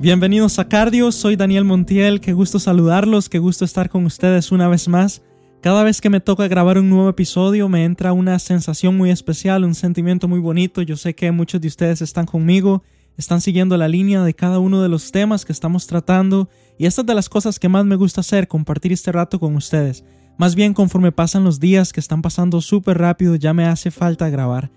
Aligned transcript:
Bienvenidos 0.00 0.58
a 0.58 0.66
Cardio, 0.66 1.12
soy 1.12 1.36
Daniel 1.36 1.66
Montiel, 1.66 2.22
qué 2.22 2.32
gusto 2.32 2.58
saludarlos, 2.58 3.28
qué 3.28 3.38
gusto 3.38 3.66
estar 3.66 3.90
con 3.90 4.06
ustedes 4.06 4.50
una 4.50 4.66
vez 4.66 4.88
más. 4.88 5.20
Cada 5.60 5.82
vez 5.82 6.00
que 6.00 6.08
me 6.08 6.20
toca 6.20 6.48
grabar 6.48 6.78
un 6.78 6.88
nuevo 6.88 7.10
episodio 7.10 7.68
me 7.68 7.84
entra 7.84 8.14
una 8.14 8.38
sensación 8.38 8.96
muy 8.96 9.10
especial, 9.10 9.62
un 9.62 9.74
sentimiento 9.74 10.26
muy 10.26 10.38
bonito. 10.38 10.80
Yo 10.80 10.96
sé 10.96 11.14
que 11.14 11.30
muchos 11.32 11.60
de 11.60 11.68
ustedes 11.68 12.00
están 12.00 12.24
conmigo, 12.24 12.82
están 13.18 13.42
siguiendo 13.42 13.76
la 13.76 13.88
línea 13.88 14.22
de 14.22 14.32
cada 14.32 14.58
uno 14.58 14.80
de 14.80 14.88
los 14.88 15.12
temas 15.12 15.44
que 15.44 15.52
estamos 15.52 15.86
tratando 15.86 16.48
y 16.78 16.86
esta 16.86 17.02
es 17.02 17.06
de 17.06 17.14
las 17.14 17.28
cosas 17.28 17.58
que 17.58 17.68
más 17.68 17.84
me 17.84 17.96
gusta 17.96 18.22
hacer, 18.22 18.48
compartir 18.48 18.94
este 18.94 19.12
rato 19.12 19.38
con 19.38 19.54
ustedes. 19.54 20.02
Más 20.38 20.54
bien 20.54 20.72
conforme 20.72 21.12
pasan 21.12 21.44
los 21.44 21.60
días 21.60 21.92
que 21.92 22.00
están 22.00 22.22
pasando 22.22 22.62
súper 22.62 22.96
rápido 22.96 23.34
ya 23.34 23.52
me 23.52 23.66
hace 23.66 23.90
falta 23.90 24.30
grabar. 24.30 24.70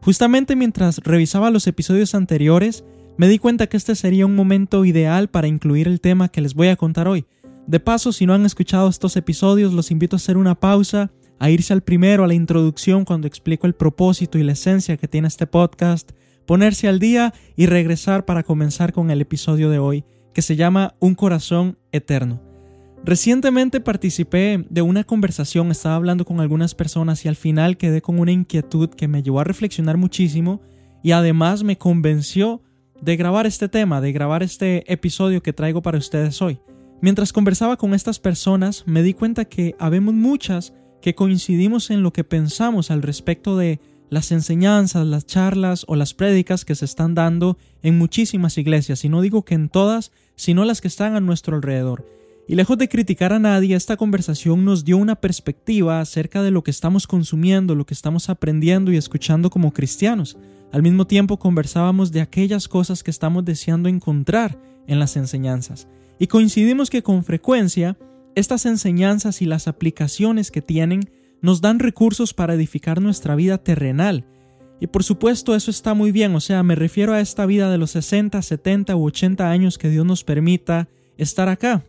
Justamente 0.00 0.56
mientras 0.56 0.96
revisaba 1.04 1.50
los 1.50 1.66
episodios 1.66 2.14
anteriores, 2.14 2.82
me 3.20 3.28
di 3.28 3.36
cuenta 3.36 3.66
que 3.66 3.76
este 3.76 3.96
sería 3.96 4.24
un 4.24 4.34
momento 4.34 4.82
ideal 4.86 5.28
para 5.28 5.46
incluir 5.46 5.86
el 5.86 6.00
tema 6.00 6.30
que 6.30 6.40
les 6.40 6.54
voy 6.54 6.68
a 6.68 6.76
contar 6.76 7.06
hoy. 7.06 7.26
De 7.66 7.78
paso, 7.78 8.12
si 8.12 8.24
no 8.24 8.32
han 8.32 8.46
escuchado 8.46 8.88
estos 8.88 9.14
episodios, 9.14 9.74
los 9.74 9.90
invito 9.90 10.16
a 10.16 10.16
hacer 10.16 10.38
una 10.38 10.58
pausa, 10.58 11.10
a 11.38 11.50
irse 11.50 11.74
al 11.74 11.82
primero, 11.82 12.24
a 12.24 12.26
la 12.26 12.32
introducción 12.32 13.04
cuando 13.04 13.26
explico 13.26 13.66
el 13.66 13.74
propósito 13.74 14.38
y 14.38 14.42
la 14.42 14.52
esencia 14.52 14.96
que 14.96 15.06
tiene 15.06 15.28
este 15.28 15.46
podcast, 15.46 16.12
ponerse 16.46 16.88
al 16.88 16.98
día 16.98 17.34
y 17.56 17.66
regresar 17.66 18.24
para 18.24 18.42
comenzar 18.42 18.94
con 18.94 19.10
el 19.10 19.20
episodio 19.20 19.68
de 19.68 19.78
hoy, 19.78 20.06
que 20.32 20.40
se 20.40 20.56
llama 20.56 20.94
Un 20.98 21.14
corazón 21.14 21.76
eterno. 21.92 22.40
Recientemente 23.04 23.80
participé 23.80 24.64
de 24.70 24.80
una 24.80 25.04
conversación, 25.04 25.70
estaba 25.70 25.96
hablando 25.96 26.24
con 26.24 26.40
algunas 26.40 26.74
personas 26.74 27.22
y 27.26 27.28
al 27.28 27.36
final 27.36 27.76
quedé 27.76 28.00
con 28.00 28.18
una 28.18 28.32
inquietud 28.32 28.88
que 28.88 29.08
me 29.08 29.22
llevó 29.22 29.40
a 29.40 29.44
reflexionar 29.44 29.98
muchísimo 29.98 30.62
y 31.02 31.10
además 31.10 31.64
me 31.64 31.76
convenció 31.76 32.62
de 33.00 33.16
grabar 33.16 33.46
este 33.46 33.68
tema, 33.68 34.00
de 34.00 34.12
grabar 34.12 34.42
este 34.42 34.90
episodio 34.92 35.42
que 35.42 35.52
traigo 35.52 35.82
para 35.82 35.98
ustedes 35.98 36.40
hoy. 36.42 36.60
Mientras 37.00 37.32
conversaba 37.32 37.76
con 37.76 37.94
estas 37.94 38.18
personas, 38.18 38.84
me 38.86 39.02
di 39.02 39.14
cuenta 39.14 39.46
que 39.46 39.74
habemos 39.78 40.14
muchas 40.14 40.74
que 41.00 41.14
coincidimos 41.14 41.90
en 41.90 42.02
lo 42.02 42.12
que 42.12 42.24
pensamos 42.24 42.90
al 42.90 43.02
respecto 43.02 43.56
de 43.56 43.80
las 44.10 44.32
enseñanzas, 44.32 45.06
las 45.06 45.24
charlas 45.24 45.84
o 45.88 45.96
las 45.96 46.14
prédicas 46.14 46.64
que 46.64 46.74
se 46.74 46.84
están 46.84 47.14
dando 47.14 47.56
en 47.82 47.96
muchísimas 47.96 48.58
iglesias, 48.58 49.04
y 49.04 49.08
no 49.08 49.22
digo 49.22 49.44
que 49.44 49.54
en 49.54 49.68
todas, 49.68 50.12
sino 50.36 50.64
las 50.64 50.80
que 50.80 50.88
están 50.88 51.14
a 51.14 51.20
nuestro 51.20 51.56
alrededor. 51.56 52.04
Y 52.50 52.56
lejos 52.56 52.76
de 52.78 52.88
criticar 52.88 53.32
a 53.32 53.38
nadie, 53.38 53.76
esta 53.76 53.96
conversación 53.96 54.64
nos 54.64 54.84
dio 54.84 54.96
una 54.96 55.14
perspectiva 55.14 56.00
acerca 56.00 56.42
de 56.42 56.50
lo 56.50 56.64
que 56.64 56.72
estamos 56.72 57.06
consumiendo, 57.06 57.76
lo 57.76 57.86
que 57.86 57.94
estamos 57.94 58.28
aprendiendo 58.28 58.90
y 58.90 58.96
escuchando 58.96 59.50
como 59.50 59.72
cristianos. 59.72 60.36
Al 60.72 60.82
mismo 60.82 61.06
tiempo 61.06 61.38
conversábamos 61.38 62.10
de 62.10 62.20
aquellas 62.20 62.66
cosas 62.66 63.04
que 63.04 63.12
estamos 63.12 63.44
deseando 63.44 63.88
encontrar 63.88 64.60
en 64.88 64.98
las 64.98 65.16
enseñanzas. 65.16 65.86
Y 66.18 66.26
coincidimos 66.26 66.90
que 66.90 67.04
con 67.04 67.22
frecuencia 67.22 67.96
estas 68.34 68.66
enseñanzas 68.66 69.42
y 69.42 69.44
las 69.44 69.68
aplicaciones 69.68 70.50
que 70.50 70.60
tienen 70.60 71.08
nos 71.42 71.60
dan 71.60 71.78
recursos 71.78 72.34
para 72.34 72.54
edificar 72.54 73.00
nuestra 73.00 73.36
vida 73.36 73.58
terrenal. 73.58 74.26
Y 74.80 74.88
por 74.88 75.04
supuesto 75.04 75.54
eso 75.54 75.70
está 75.70 75.94
muy 75.94 76.10
bien, 76.10 76.34
o 76.34 76.40
sea, 76.40 76.64
me 76.64 76.74
refiero 76.74 77.14
a 77.14 77.20
esta 77.20 77.46
vida 77.46 77.70
de 77.70 77.78
los 77.78 77.92
60, 77.92 78.42
70 78.42 78.96
u 78.96 79.06
80 79.06 79.48
años 79.48 79.78
que 79.78 79.88
Dios 79.88 80.04
nos 80.04 80.24
permita 80.24 80.88
estar 81.16 81.48
acá. 81.48 81.84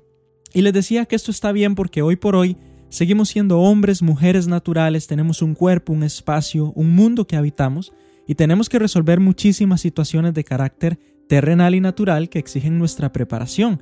Y 0.53 0.61
les 0.61 0.73
decía 0.73 1.05
que 1.05 1.15
esto 1.15 1.31
está 1.31 1.51
bien 1.51 1.75
porque 1.75 2.01
hoy 2.01 2.15
por 2.15 2.35
hoy 2.35 2.57
seguimos 2.89 3.29
siendo 3.29 3.59
hombres, 3.59 4.01
mujeres 4.01 4.47
naturales, 4.47 5.07
tenemos 5.07 5.41
un 5.41 5.55
cuerpo, 5.55 5.93
un 5.93 6.03
espacio, 6.03 6.73
un 6.75 6.93
mundo 6.93 7.25
que 7.25 7.37
habitamos, 7.37 7.93
y 8.27 8.35
tenemos 8.35 8.69
que 8.69 8.79
resolver 8.79 9.19
muchísimas 9.19 9.81
situaciones 9.81 10.33
de 10.33 10.43
carácter 10.43 10.99
terrenal 11.27 11.75
y 11.75 11.79
natural 11.79 12.29
que 12.29 12.39
exigen 12.39 12.77
nuestra 12.77 13.11
preparación. 13.11 13.81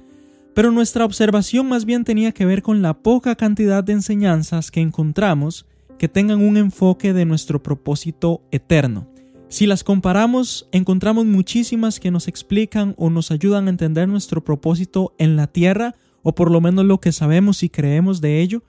Pero 0.53 0.71
nuestra 0.71 1.05
observación 1.05 1.67
más 1.67 1.85
bien 1.85 2.03
tenía 2.03 2.31
que 2.31 2.45
ver 2.45 2.61
con 2.61 2.81
la 2.81 2.93
poca 2.93 3.35
cantidad 3.35 3.83
de 3.83 3.93
enseñanzas 3.93 4.71
que 4.71 4.81
encontramos 4.81 5.65
que 5.97 6.07
tengan 6.07 6.41
un 6.41 6.57
enfoque 6.57 7.13
de 7.13 7.25
nuestro 7.25 7.61
propósito 7.61 8.41
eterno. 8.51 9.07
Si 9.49 9.65
las 9.65 9.83
comparamos, 9.83 10.67
encontramos 10.71 11.25
muchísimas 11.25 11.99
que 11.99 12.11
nos 12.11 12.27
explican 12.27 12.93
o 12.97 13.09
nos 13.09 13.31
ayudan 13.31 13.67
a 13.67 13.71
entender 13.71 14.07
nuestro 14.07 14.43
propósito 14.43 15.13
en 15.17 15.35
la 15.35 15.47
tierra, 15.47 15.95
o 16.23 16.35
por 16.35 16.51
lo 16.51 16.61
menos 16.61 16.85
lo 16.85 16.99
que 16.99 17.11
sabemos 17.11 17.63
y 17.63 17.69
creemos 17.69 18.21
de 18.21 18.41
ello, 18.41 18.63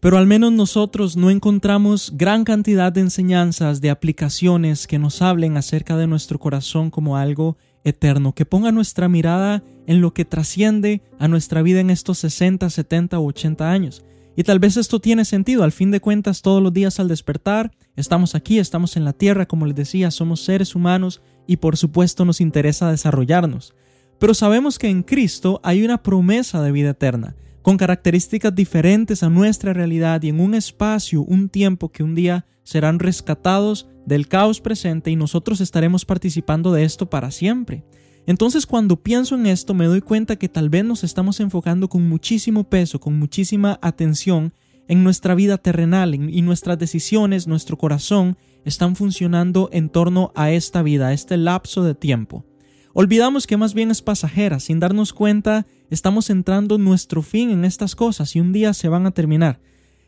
pero 0.00 0.18
al 0.18 0.26
menos 0.26 0.52
nosotros 0.52 1.16
no 1.16 1.30
encontramos 1.30 2.12
gran 2.16 2.42
cantidad 2.42 2.92
de 2.92 3.02
enseñanzas, 3.02 3.80
de 3.80 3.90
aplicaciones 3.90 4.88
que 4.88 4.98
nos 4.98 5.22
hablen 5.22 5.56
acerca 5.56 5.96
de 5.96 6.08
nuestro 6.08 6.40
corazón 6.40 6.90
como 6.90 7.16
algo 7.16 7.56
eterno, 7.84 8.34
que 8.34 8.44
ponga 8.44 8.72
nuestra 8.72 9.08
mirada 9.08 9.62
en 9.86 10.00
lo 10.00 10.12
que 10.12 10.24
trasciende 10.24 11.02
a 11.18 11.28
nuestra 11.28 11.62
vida 11.62 11.80
en 11.80 11.90
estos 11.90 12.18
60, 12.18 12.68
70 12.68 13.20
u 13.20 13.28
80 13.28 13.70
años. 13.70 14.04
Y 14.34 14.44
tal 14.44 14.58
vez 14.58 14.76
esto 14.76 14.98
tiene 14.98 15.24
sentido, 15.24 15.62
al 15.62 15.72
fin 15.72 15.90
de 15.90 16.00
cuentas 16.00 16.42
todos 16.42 16.62
los 16.62 16.72
días 16.72 16.98
al 16.98 17.08
despertar, 17.08 17.70
estamos 17.96 18.34
aquí, 18.34 18.58
estamos 18.58 18.96
en 18.96 19.04
la 19.04 19.12
tierra, 19.12 19.46
como 19.46 19.66
les 19.66 19.76
decía, 19.76 20.10
somos 20.10 20.40
seres 20.40 20.74
humanos 20.74 21.20
y 21.46 21.58
por 21.58 21.76
supuesto 21.76 22.24
nos 22.24 22.40
interesa 22.40 22.90
desarrollarnos. 22.90 23.74
Pero 24.22 24.34
sabemos 24.34 24.78
que 24.78 24.88
en 24.88 25.02
Cristo 25.02 25.60
hay 25.64 25.84
una 25.84 26.00
promesa 26.00 26.62
de 26.62 26.70
vida 26.70 26.90
eterna, 26.90 27.34
con 27.60 27.76
características 27.76 28.54
diferentes 28.54 29.24
a 29.24 29.30
nuestra 29.30 29.72
realidad 29.72 30.22
y 30.22 30.28
en 30.28 30.38
un 30.38 30.54
espacio, 30.54 31.22
un 31.22 31.48
tiempo 31.48 31.90
que 31.90 32.04
un 32.04 32.14
día 32.14 32.46
serán 32.62 33.00
rescatados 33.00 33.88
del 34.06 34.28
caos 34.28 34.60
presente 34.60 35.10
y 35.10 35.16
nosotros 35.16 35.60
estaremos 35.60 36.04
participando 36.04 36.72
de 36.72 36.84
esto 36.84 37.10
para 37.10 37.32
siempre. 37.32 37.82
Entonces 38.24 38.64
cuando 38.64 39.02
pienso 39.02 39.34
en 39.34 39.46
esto 39.46 39.74
me 39.74 39.86
doy 39.86 40.00
cuenta 40.00 40.36
que 40.36 40.48
tal 40.48 40.70
vez 40.70 40.84
nos 40.84 41.02
estamos 41.02 41.40
enfocando 41.40 41.88
con 41.88 42.08
muchísimo 42.08 42.62
peso, 42.62 43.00
con 43.00 43.18
muchísima 43.18 43.80
atención 43.82 44.54
en 44.86 45.02
nuestra 45.02 45.34
vida 45.34 45.58
terrenal 45.58 46.14
y 46.14 46.42
nuestras 46.42 46.78
decisiones, 46.78 47.48
nuestro 47.48 47.76
corazón 47.76 48.38
están 48.64 48.94
funcionando 48.94 49.68
en 49.72 49.88
torno 49.88 50.30
a 50.36 50.52
esta 50.52 50.80
vida, 50.82 51.08
a 51.08 51.12
este 51.12 51.36
lapso 51.36 51.82
de 51.82 51.96
tiempo. 51.96 52.44
Olvidamos 52.94 53.46
que 53.46 53.56
más 53.56 53.72
bien 53.72 53.90
es 53.90 54.02
pasajera, 54.02 54.60
sin 54.60 54.78
darnos 54.78 55.12
cuenta 55.12 55.66
estamos 55.88 56.28
entrando 56.28 56.76
nuestro 56.76 57.22
fin 57.22 57.50
en 57.50 57.64
estas 57.64 57.96
cosas 57.96 58.36
y 58.36 58.40
un 58.40 58.52
día 58.52 58.74
se 58.74 58.88
van 58.88 59.06
a 59.06 59.12
terminar. 59.12 59.60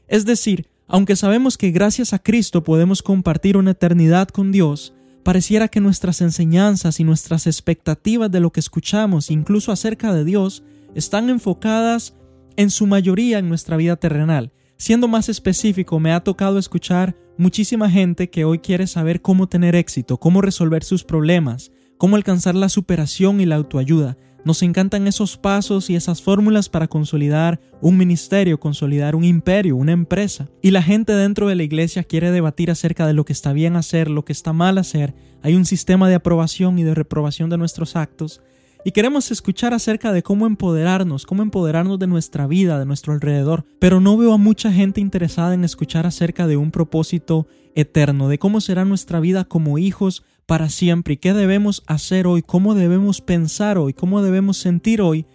Es 0.06 0.26
decir, 0.26 0.68
aunque 0.86 1.16
sabemos 1.16 1.56
que 1.56 1.70
gracias 1.70 2.12
a 2.12 2.18
Cristo 2.18 2.62
podemos 2.62 3.02
compartir 3.02 3.56
una 3.56 3.70
eternidad 3.70 4.28
con 4.28 4.52
Dios, 4.52 4.94
pareciera 5.22 5.68
que 5.68 5.80
nuestras 5.80 6.20
enseñanzas 6.20 7.00
y 7.00 7.04
nuestras 7.04 7.46
expectativas 7.46 8.30
de 8.30 8.40
lo 8.40 8.50
que 8.50 8.60
escuchamos, 8.60 9.30
incluso 9.30 9.72
acerca 9.72 10.12
de 10.12 10.24
Dios, 10.24 10.62
están 10.94 11.30
enfocadas 11.30 12.14
en 12.56 12.70
su 12.70 12.86
mayoría 12.86 13.38
en 13.38 13.48
nuestra 13.48 13.78
vida 13.78 13.96
terrenal. 13.96 14.52
Siendo 14.76 15.08
más 15.08 15.30
específico, 15.30 16.00
me 16.00 16.12
ha 16.12 16.20
tocado 16.20 16.58
escuchar 16.58 17.16
muchísima 17.38 17.90
gente 17.90 18.28
que 18.28 18.44
hoy 18.44 18.58
quiere 18.58 18.86
saber 18.86 19.22
cómo 19.22 19.48
tener 19.48 19.74
éxito, 19.74 20.18
cómo 20.18 20.42
resolver 20.42 20.84
sus 20.84 21.02
problemas, 21.02 21.72
cómo 22.04 22.16
alcanzar 22.16 22.54
la 22.54 22.68
superación 22.68 23.40
y 23.40 23.46
la 23.46 23.54
autoayuda. 23.54 24.18
Nos 24.44 24.62
encantan 24.62 25.06
esos 25.06 25.38
pasos 25.38 25.88
y 25.88 25.96
esas 25.96 26.20
fórmulas 26.20 26.68
para 26.68 26.86
consolidar 26.86 27.60
un 27.80 27.96
ministerio, 27.96 28.60
consolidar 28.60 29.16
un 29.16 29.24
imperio, 29.24 29.74
una 29.74 29.92
empresa. 29.92 30.50
Y 30.60 30.72
la 30.72 30.82
gente 30.82 31.14
dentro 31.14 31.48
de 31.48 31.54
la 31.54 31.62
iglesia 31.62 32.04
quiere 32.04 32.30
debatir 32.30 32.70
acerca 32.70 33.06
de 33.06 33.14
lo 33.14 33.24
que 33.24 33.32
está 33.32 33.54
bien 33.54 33.74
hacer, 33.74 34.10
lo 34.10 34.22
que 34.22 34.34
está 34.34 34.52
mal 34.52 34.76
hacer. 34.76 35.14
Hay 35.40 35.54
un 35.54 35.64
sistema 35.64 36.06
de 36.06 36.16
aprobación 36.16 36.78
y 36.78 36.82
de 36.82 36.94
reprobación 36.94 37.48
de 37.48 37.56
nuestros 37.56 37.96
actos. 37.96 38.42
Y 38.84 38.90
queremos 38.90 39.30
escuchar 39.30 39.72
acerca 39.72 40.12
de 40.12 40.22
cómo 40.22 40.46
empoderarnos, 40.46 41.24
cómo 41.24 41.42
empoderarnos 41.42 41.98
de 41.98 42.06
nuestra 42.06 42.46
vida, 42.46 42.78
de 42.78 42.84
nuestro 42.84 43.14
alrededor. 43.14 43.64
Pero 43.78 44.00
no 44.00 44.18
veo 44.18 44.34
a 44.34 44.36
mucha 44.36 44.70
gente 44.70 45.00
interesada 45.00 45.54
en 45.54 45.64
escuchar 45.64 46.06
acerca 46.06 46.46
de 46.46 46.58
un 46.58 46.70
propósito 46.70 47.46
eterno, 47.74 48.28
de 48.28 48.38
cómo 48.38 48.60
será 48.60 48.84
nuestra 48.84 49.20
vida 49.20 49.44
como 49.44 49.78
hijos 49.78 50.22
para 50.46 50.68
siempre 50.68 51.14
y 51.14 51.16
qué 51.16 51.32
debemos 51.32 51.82
hacer 51.86 52.26
hoy, 52.26 52.42
cómo 52.42 52.74
debemos 52.74 53.20
pensar 53.20 53.78
hoy, 53.78 53.92
cómo 53.92 54.22
debemos 54.22 54.56
sentir 54.56 55.00
hoy, 55.00 55.26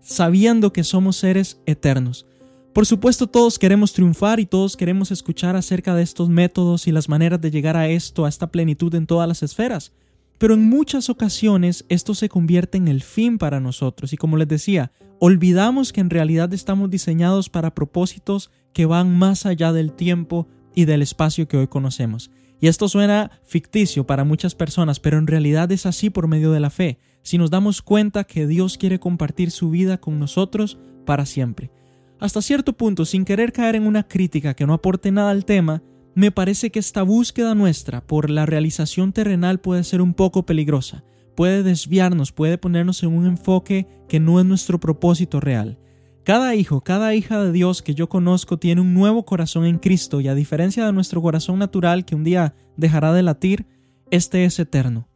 sabiendo 0.00 0.72
que 0.72 0.84
somos 0.84 1.16
seres 1.16 1.60
eternos. 1.66 2.26
Por 2.72 2.86
supuesto 2.86 3.28
todos 3.28 3.58
queremos 3.58 3.92
triunfar 3.92 4.40
y 4.40 4.46
todos 4.46 4.76
queremos 4.76 5.10
escuchar 5.12 5.54
acerca 5.54 5.94
de 5.94 6.02
estos 6.02 6.28
métodos 6.28 6.88
y 6.88 6.92
las 6.92 7.08
maneras 7.08 7.40
de 7.40 7.50
llegar 7.50 7.76
a 7.76 7.88
esto, 7.88 8.24
a 8.24 8.28
esta 8.28 8.48
plenitud 8.48 8.94
en 8.96 9.06
todas 9.06 9.28
las 9.28 9.42
esferas. 9.44 9.92
Pero 10.38 10.54
en 10.54 10.68
muchas 10.68 11.08
ocasiones 11.08 11.84
esto 11.88 12.14
se 12.14 12.28
convierte 12.28 12.76
en 12.76 12.88
el 12.88 13.02
fin 13.02 13.38
para 13.38 13.60
nosotros 13.60 14.12
y 14.12 14.16
como 14.16 14.36
les 14.36 14.48
decía, 14.48 14.90
olvidamos 15.20 15.92
que 15.92 16.00
en 16.00 16.10
realidad 16.10 16.52
estamos 16.52 16.90
diseñados 16.90 17.48
para 17.48 17.74
propósitos 17.74 18.50
que 18.72 18.86
van 18.86 19.16
más 19.16 19.46
allá 19.46 19.72
del 19.72 19.92
tiempo 19.92 20.48
y 20.74 20.86
del 20.86 21.02
espacio 21.02 21.46
que 21.46 21.56
hoy 21.56 21.68
conocemos. 21.68 22.30
Y 22.60 22.68
esto 22.68 22.88
suena 22.88 23.30
ficticio 23.44 24.06
para 24.06 24.24
muchas 24.24 24.54
personas, 24.54 25.00
pero 25.00 25.18
en 25.18 25.26
realidad 25.26 25.70
es 25.72 25.86
así 25.86 26.10
por 26.10 26.28
medio 26.28 26.52
de 26.52 26.60
la 26.60 26.70
fe, 26.70 26.98
si 27.22 27.38
nos 27.38 27.50
damos 27.50 27.82
cuenta 27.82 28.24
que 28.24 28.46
Dios 28.46 28.78
quiere 28.78 29.00
compartir 29.00 29.50
su 29.50 29.70
vida 29.70 29.98
con 29.98 30.18
nosotros 30.18 30.78
para 31.04 31.26
siempre. 31.26 31.70
Hasta 32.20 32.42
cierto 32.42 32.72
punto, 32.72 33.04
sin 33.04 33.24
querer 33.24 33.52
caer 33.52 33.76
en 33.76 33.86
una 33.86 34.06
crítica 34.06 34.54
que 34.54 34.66
no 34.66 34.72
aporte 34.74 35.10
nada 35.10 35.30
al 35.30 35.44
tema, 35.44 35.82
me 36.14 36.30
parece 36.30 36.70
que 36.70 36.78
esta 36.78 37.02
búsqueda 37.02 37.54
nuestra 37.54 38.00
por 38.00 38.30
la 38.30 38.46
realización 38.46 39.12
terrenal 39.12 39.58
puede 39.58 39.82
ser 39.82 40.00
un 40.00 40.14
poco 40.14 40.46
peligrosa, 40.46 41.02
puede 41.34 41.62
desviarnos, 41.62 42.30
puede 42.30 42.56
ponernos 42.56 43.02
en 43.02 43.12
un 43.12 43.26
enfoque 43.26 43.88
que 44.08 44.20
no 44.20 44.38
es 44.38 44.46
nuestro 44.46 44.78
propósito 44.78 45.40
real. 45.40 45.78
Cada 46.24 46.54
hijo, 46.54 46.80
cada 46.80 47.14
hija 47.14 47.44
de 47.44 47.52
Dios 47.52 47.82
que 47.82 47.94
yo 47.94 48.08
conozco 48.08 48.58
tiene 48.58 48.80
un 48.80 48.94
nuevo 48.94 49.26
corazón 49.26 49.66
en 49.66 49.78
Cristo 49.78 50.22
y 50.22 50.28
a 50.28 50.34
diferencia 50.34 50.86
de 50.86 50.92
nuestro 50.92 51.20
corazón 51.20 51.58
natural 51.58 52.06
que 52.06 52.14
un 52.14 52.24
día 52.24 52.54
dejará 52.78 53.12
de 53.12 53.22
latir, 53.22 53.66
este 54.10 54.46
es 54.46 54.58
eterno. 54.58 55.06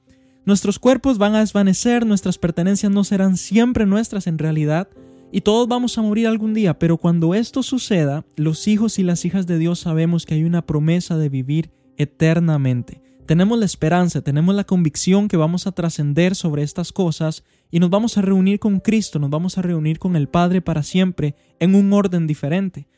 Nuestros 0.45 0.79
cuerpos 0.79 1.17
van 1.17 1.35
a 1.35 1.41
desvanecer, 1.41 2.05
nuestras 2.05 2.37
pertenencias 2.37 2.93
no 2.93 3.05
serán 3.05 3.39
siempre 3.39 3.87
nuestras 3.87 4.27
en 4.27 4.37
realidad, 4.37 4.89
y 5.33 5.41
todos 5.41 5.67
vamos 5.67 5.97
a 5.97 6.03
morir 6.03 6.27
algún 6.27 6.53
día, 6.53 6.79
pero 6.79 6.99
cuando 6.99 7.35
esto 7.35 7.63
suceda, 7.63 8.27
los 8.37 8.69
hijos 8.69 8.99
y 8.99 9.03
las 9.03 9.25
hijas 9.25 9.47
de 9.47 9.59
Dios 9.59 9.79
sabemos 9.79 10.27
que 10.27 10.35
hay 10.35 10.45
una 10.45 10.67
promesa 10.67 11.17
de 11.17 11.31
vivir 11.31 11.71
eternamente. 11.97 13.01
Tenemos 13.29 13.59
la 13.59 13.67
esperanza, 13.67 14.23
tenemos 14.23 14.55
la 14.55 14.65
convicción 14.65 15.29
que 15.29 15.37
vamos 15.37 15.67
a 15.67 15.73
trascender 15.73 16.35
sobre 16.35 16.63
estas 16.63 16.93
cosas 16.93 17.45
y 17.71 17.79
nos 17.79 17.91
vamos 17.91 18.17
a 18.17 18.23
reunir 18.23 18.59
con 18.59 18.81
Cristo, 18.81 19.19
nos 19.19 19.29
vamos 19.29 19.59
a 19.59 19.61
reunir 19.61 19.99
con 19.99 20.17
el 20.17 20.29
Padre 20.29 20.63
para 20.63 20.83
siempre 20.83 21.35
en 21.61 21.75
un 21.75 21.93
orden 21.93 22.27
diferente. 22.27 22.89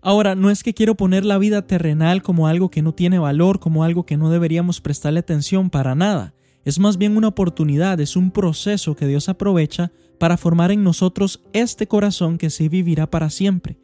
Ahora, 0.00 0.36
no 0.36 0.48
es 0.48 0.62
que 0.62 0.74
quiero 0.74 0.94
poner 0.94 1.24
la 1.24 1.38
vida 1.38 1.66
terrenal 1.66 2.22
como 2.22 2.46
algo 2.46 2.70
que 2.70 2.82
no 2.82 2.94
tiene 2.94 3.18
valor, 3.18 3.58
como 3.58 3.82
algo 3.82 4.06
que 4.06 4.16
no 4.16 4.30
deberíamos 4.30 4.80
prestarle 4.80 5.18
atención 5.18 5.70
para 5.70 5.96
nada. 5.96 6.34
Es 6.64 6.78
más 6.78 6.96
bien 6.96 7.16
una 7.16 7.26
oportunidad, 7.26 7.98
es 7.98 8.14
un 8.14 8.30
proceso 8.30 8.94
que 8.94 9.08
Dios 9.08 9.28
aprovecha 9.28 9.90
para 10.20 10.36
formar 10.36 10.70
en 10.70 10.84
nosotros 10.84 11.42
este 11.52 11.88
corazón 11.88 12.38
que 12.38 12.50
sí 12.50 12.68
vivirá 12.68 13.10
para 13.10 13.28
siempre. 13.28 13.76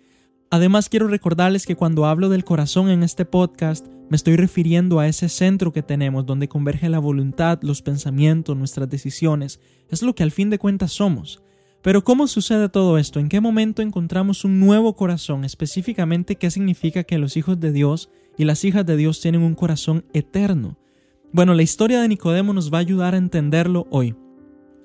Además 0.50 0.88
quiero 0.88 1.08
recordarles 1.08 1.66
que 1.66 1.74
cuando 1.74 2.06
hablo 2.06 2.28
del 2.28 2.44
corazón 2.44 2.90
en 2.90 3.02
este 3.02 3.24
podcast, 3.24 3.88
me 4.10 4.16
estoy 4.16 4.34
refiriendo 4.34 4.98
a 4.98 5.06
ese 5.06 5.28
centro 5.28 5.72
que 5.72 5.84
tenemos 5.84 6.26
donde 6.26 6.48
converge 6.48 6.88
la 6.88 6.98
voluntad, 6.98 7.60
los 7.62 7.80
pensamientos, 7.80 8.56
nuestras 8.56 8.90
decisiones. 8.90 9.60
Es 9.88 10.02
lo 10.02 10.16
que 10.16 10.24
al 10.24 10.32
fin 10.32 10.50
de 10.50 10.58
cuentas 10.58 10.90
somos. 10.90 11.40
Pero 11.80 12.02
¿cómo 12.02 12.26
sucede 12.26 12.68
todo 12.68 12.98
esto? 12.98 13.20
¿En 13.20 13.28
qué 13.28 13.40
momento 13.40 13.82
encontramos 13.82 14.44
un 14.44 14.58
nuevo 14.58 14.96
corazón? 14.96 15.44
Específicamente, 15.44 16.34
¿qué 16.34 16.50
significa 16.50 17.04
que 17.04 17.18
los 17.18 17.36
hijos 17.36 17.60
de 17.60 17.70
Dios 17.70 18.10
y 18.36 18.46
las 18.46 18.64
hijas 18.64 18.84
de 18.84 18.96
Dios 18.96 19.20
tienen 19.20 19.42
un 19.42 19.54
corazón 19.54 20.04
eterno? 20.12 20.76
Bueno, 21.30 21.54
la 21.54 21.62
historia 21.62 22.02
de 22.02 22.08
Nicodemo 22.08 22.52
nos 22.52 22.74
va 22.74 22.78
a 22.78 22.80
ayudar 22.80 23.14
a 23.14 23.18
entenderlo 23.18 23.86
hoy. 23.90 24.16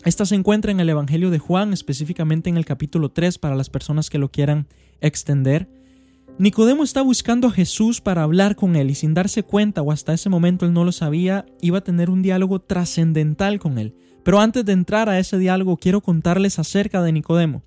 Esta 0.04 0.27
se 0.27 0.36
encuentra 0.36 0.72
en 0.72 0.80
el 0.80 0.89
Evangelio 0.89 1.31
de 1.31 1.39
Juan, 1.39 1.74
específicamente 1.74 2.51
en 2.51 2.57
el 2.57 2.66
capítulo 2.66 3.10
3 3.10 3.39
para 3.39 3.56
las 3.56 3.72
personas 3.72 4.12
que 4.12 4.19
lo 4.19 4.30
quieran 4.30 4.68
extender. 5.01 5.68
Nicodemo 6.38 6.84
está 6.84 7.02
buscando 7.02 7.48
a 7.48 7.52
Jesús 7.52 8.02
para 8.02 8.24
hablar 8.24 8.58
con 8.58 8.76
él 8.76 8.90
y 8.90 8.96
sin 8.96 9.14
darse 9.14 9.44
cuenta 9.44 9.82
o 9.82 9.94
hasta 9.94 10.14
ese 10.14 10.28
momento 10.28 10.66
él 10.66 10.74
no 10.74 10.84
lo 10.84 10.92
sabía, 10.92 11.46
iba 11.62 11.78
a 11.78 11.84
tener 11.84 12.10
un 12.10 12.22
diálogo 12.22 12.60
trascendental 12.60 13.58
con 13.58 13.78
él. 13.78 13.96
Pero 14.22 14.42
antes 14.42 14.66
de 14.66 14.74
entrar 14.74 15.08
a 15.08 15.18
ese 15.18 15.38
diálogo 15.38 15.78
quiero 15.78 16.02
contarles 16.02 16.60
acerca 16.60 17.02
de 17.02 17.14
Nicodemo. 17.14 17.64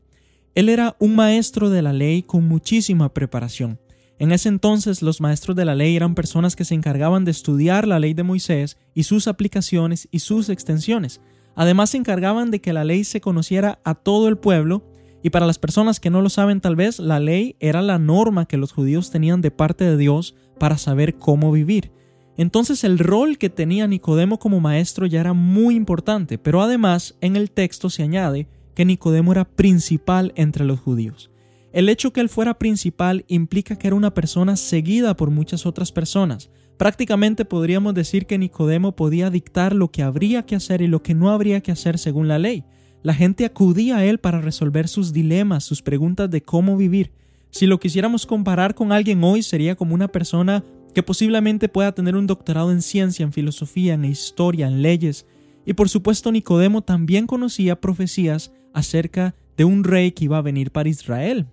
Él 0.54 0.68
era 0.68 0.96
un 0.98 1.16
maestro 1.16 1.70
de 1.70 1.80
la 1.80 1.94
ley 1.94 2.22
con 2.22 2.46
muchísima 2.46 3.14
preparación. 3.14 3.80
En 4.18 4.32
ese 4.32 4.50
entonces 4.50 5.00
los 5.00 5.22
maestros 5.22 5.56
de 5.56 5.64
la 5.64 5.74
ley 5.74 5.96
eran 5.96 6.14
personas 6.14 6.54
que 6.54 6.66
se 6.66 6.74
encargaban 6.74 7.24
de 7.24 7.30
estudiar 7.30 7.88
la 7.88 7.98
ley 7.98 8.12
de 8.12 8.22
Moisés 8.22 8.76
y 8.92 9.04
sus 9.04 9.28
aplicaciones 9.28 10.08
y 10.10 10.18
sus 10.18 10.50
extensiones. 10.50 11.22
Además 11.54 11.90
se 11.90 11.96
encargaban 11.96 12.50
de 12.50 12.60
que 12.60 12.74
la 12.74 12.84
ley 12.84 13.04
se 13.04 13.22
conociera 13.22 13.80
a 13.82 13.94
todo 13.94 14.28
el 14.28 14.36
pueblo 14.36 14.84
y 15.22 15.30
para 15.30 15.46
las 15.46 15.58
personas 15.58 16.00
que 16.00 16.10
no 16.10 16.22
lo 16.22 16.28
saben 16.28 16.60
tal 16.60 16.76
vez, 16.76 16.98
la 16.98 17.20
ley 17.20 17.56
era 17.60 17.82
la 17.82 17.98
norma 17.98 18.46
que 18.46 18.56
los 18.56 18.72
judíos 18.72 19.10
tenían 19.10 19.40
de 19.40 19.50
parte 19.50 19.84
de 19.84 19.96
Dios 19.96 20.34
para 20.58 20.78
saber 20.78 21.16
cómo 21.16 21.50
vivir. 21.50 21.92
Entonces 22.36 22.84
el 22.84 23.00
rol 23.00 23.36
que 23.36 23.50
tenía 23.50 23.88
Nicodemo 23.88 24.38
como 24.38 24.60
maestro 24.60 25.06
ya 25.06 25.20
era 25.20 25.32
muy 25.32 25.74
importante, 25.74 26.38
pero 26.38 26.62
además 26.62 27.16
en 27.20 27.34
el 27.34 27.50
texto 27.50 27.90
se 27.90 28.04
añade 28.04 28.48
que 28.76 28.84
Nicodemo 28.84 29.32
era 29.32 29.44
principal 29.44 30.32
entre 30.36 30.64
los 30.64 30.78
judíos. 30.78 31.32
El 31.72 31.88
hecho 31.88 32.12
que 32.12 32.20
él 32.20 32.28
fuera 32.28 32.58
principal 32.58 33.24
implica 33.26 33.76
que 33.76 33.88
era 33.88 33.96
una 33.96 34.14
persona 34.14 34.56
seguida 34.56 35.16
por 35.16 35.30
muchas 35.30 35.66
otras 35.66 35.90
personas. 35.90 36.48
Prácticamente 36.76 37.44
podríamos 37.44 37.92
decir 37.92 38.26
que 38.26 38.38
Nicodemo 38.38 38.94
podía 38.94 39.30
dictar 39.30 39.74
lo 39.74 39.90
que 39.90 40.04
habría 40.04 40.46
que 40.46 40.54
hacer 40.54 40.80
y 40.80 40.86
lo 40.86 41.02
que 41.02 41.14
no 41.14 41.30
habría 41.30 41.60
que 41.60 41.72
hacer 41.72 41.98
según 41.98 42.28
la 42.28 42.38
ley. 42.38 42.64
La 43.02 43.14
gente 43.14 43.44
acudía 43.44 43.98
a 43.98 44.04
él 44.04 44.18
para 44.18 44.40
resolver 44.40 44.88
sus 44.88 45.12
dilemas, 45.12 45.64
sus 45.64 45.82
preguntas 45.82 46.30
de 46.30 46.42
cómo 46.42 46.76
vivir. 46.76 47.12
Si 47.50 47.66
lo 47.66 47.78
quisiéramos 47.78 48.26
comparar 48.26 48.74
con 48.74 48.92
alguien 48.92 49.22
hoy, 49.22 49.42
sería 49.42 49.76
como 49.76 49.94
una 49.94 50.08
persona 50.08 50.64
que 50.94 51.02
posiblemente 51.02 51.68
pueda 51.68 51.92
tener 51.92 52.16
un 52.16 52.26
doctorado 52.26 52.72
en 52.72 52.82
ciencia, 52.82 53.22
en 53.22 53.32
filosofía, 53.32 53.94
en 53.94 54.04
historia, 54.04 54.66
en 54.66 54.82
leyes. 54.82 55.26
Y 55.64 55.74
por 55.74 55.88
supuesto 55.88 56.32
Nicodemo 56.32 56.82
también 56.82 57.26
conocía 57.26 57.80
profecías 57.80 58.52
acerca 58.72 59.34
de 59.56 59.64
un 59.64 59.84
rey 59.84 60.12
que 60.12 60.24
iba 60.24 60.38
a 60.38 60.42
venir 60.42 60.72
para 60.72 60.88
Israel. 60.88 61.46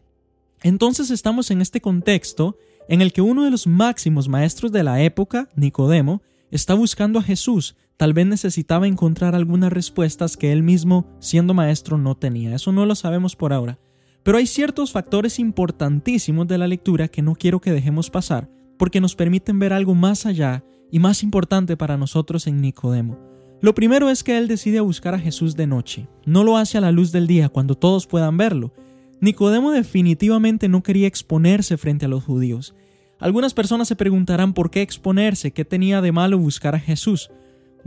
Entonces 0.64 1.12
estamos 1.12 1.52
en 1.52 1.62
este 1.62 1.80
contexto 1.80 2.58
en 2.88 3.02
el 3.02 3.14
que 3.14 3.22
uno 3.22 3.44
de 3.44 3.52
los 3.52 3.68
máximos 3.68 4.28
maestros 4.28 4.72
de 4.72 4.84
la 4.84 5.04
época, 5.04 5.50
Nicodemo, 5.56 6.22
está 6.52 6.74
buscando 6.74 7.20
a 7.20 7.24
Jesús 7.24 7.76
Tal 7.98 8.14
vez 8.14 8.28
necesitaba 8.28 8.88
encontrar 8.88 9.36
algunas 9.36 9.72
respuestas 9.72 10.36
que 10.36 10.52
él 10.52 10.64
mismo, 10.64 11.08
siendo 11.20 11.54
maestro, 11.54 11.98
no 11.98 12.16
tenía. 12.16 12.54
Eso 12.56 12.72
no 12.72 12.86
lo 12.86 12.96
sabemos 12.96 13.36
por 13.36 13.54
ahora. 13.54 13.80
Pero 14.24 14.38
hay 14.38 14.48
ciertos 14.48 14.92
factores 14.92 15.40
importantísimos 15.40 16.48
de 16.48 16.58
la 16.58 16.68
lectura 16.68 17.08
que 17.08 17.22
no 17.22 17.36
quiero 17.36 17.62
que 17.62 17.72
dejemos 17.72 18.10
pasar, 18.10 18.50
porque 18.78 19.00
nos 19.00 19.16
permiten 19.16 19.60
ver 19.60 19.72
algo 19.72 19.96
más 19.96 20.26
allá 20.26 20.64
y 20.92 21.00
más 21.00 21.24
importante 21.24 21.78
para 21.78 21.96
nosotros 21.96 22.48
en 22.48 22.60
Nicodemo. 22.60 23.18
Lo 23.62 23.74
primero 23.74 24.10
es 24.10 24.24
que 24.24 24.38
él 24.38 24.48
decide 24.48 24.82
buscar 24.82 25.14
a 25.14 25.20
Jesús 25.20 25.56
de 25.56 25.68
noche. 25.68 26.08
No 26.26 26.44
lo 26.44 26.58
hace 26.58 26.78
a 26.78 26.82
la 26.82 26.92
luz 26.92 27.12
del 27.12 27.28
día, 27.28 27.50
cuando 27.50 27.76
todos 27.76 28.08
puedan 28.08 28.36
verlo. 28.36 28.74
Nicodemo 29.22 29.72
definitivamente 29.72 30.68
no 30.68 30.84
quería 30.84 31.08
exponerse 31.08 31.78
frente 31.78 32.06
a 32.06 32.10
los 32.10 32.24
judíos. 32.24 32.76
Algunas 33.20 33.54
personas 33.54 33.88
se 33.88 33.96
preguntarán 33.96 34.54
por 34.54 34.70
qué 34.70 34.82
exponerse, 34.82 35.52
qué 35.52 35.64
tenía 35.64 36.02
de 36.02 36.12
malo 36.12 36.38
buscar 36.38 36.76
a 36.76 36.80
Jesús. 36.80 37.32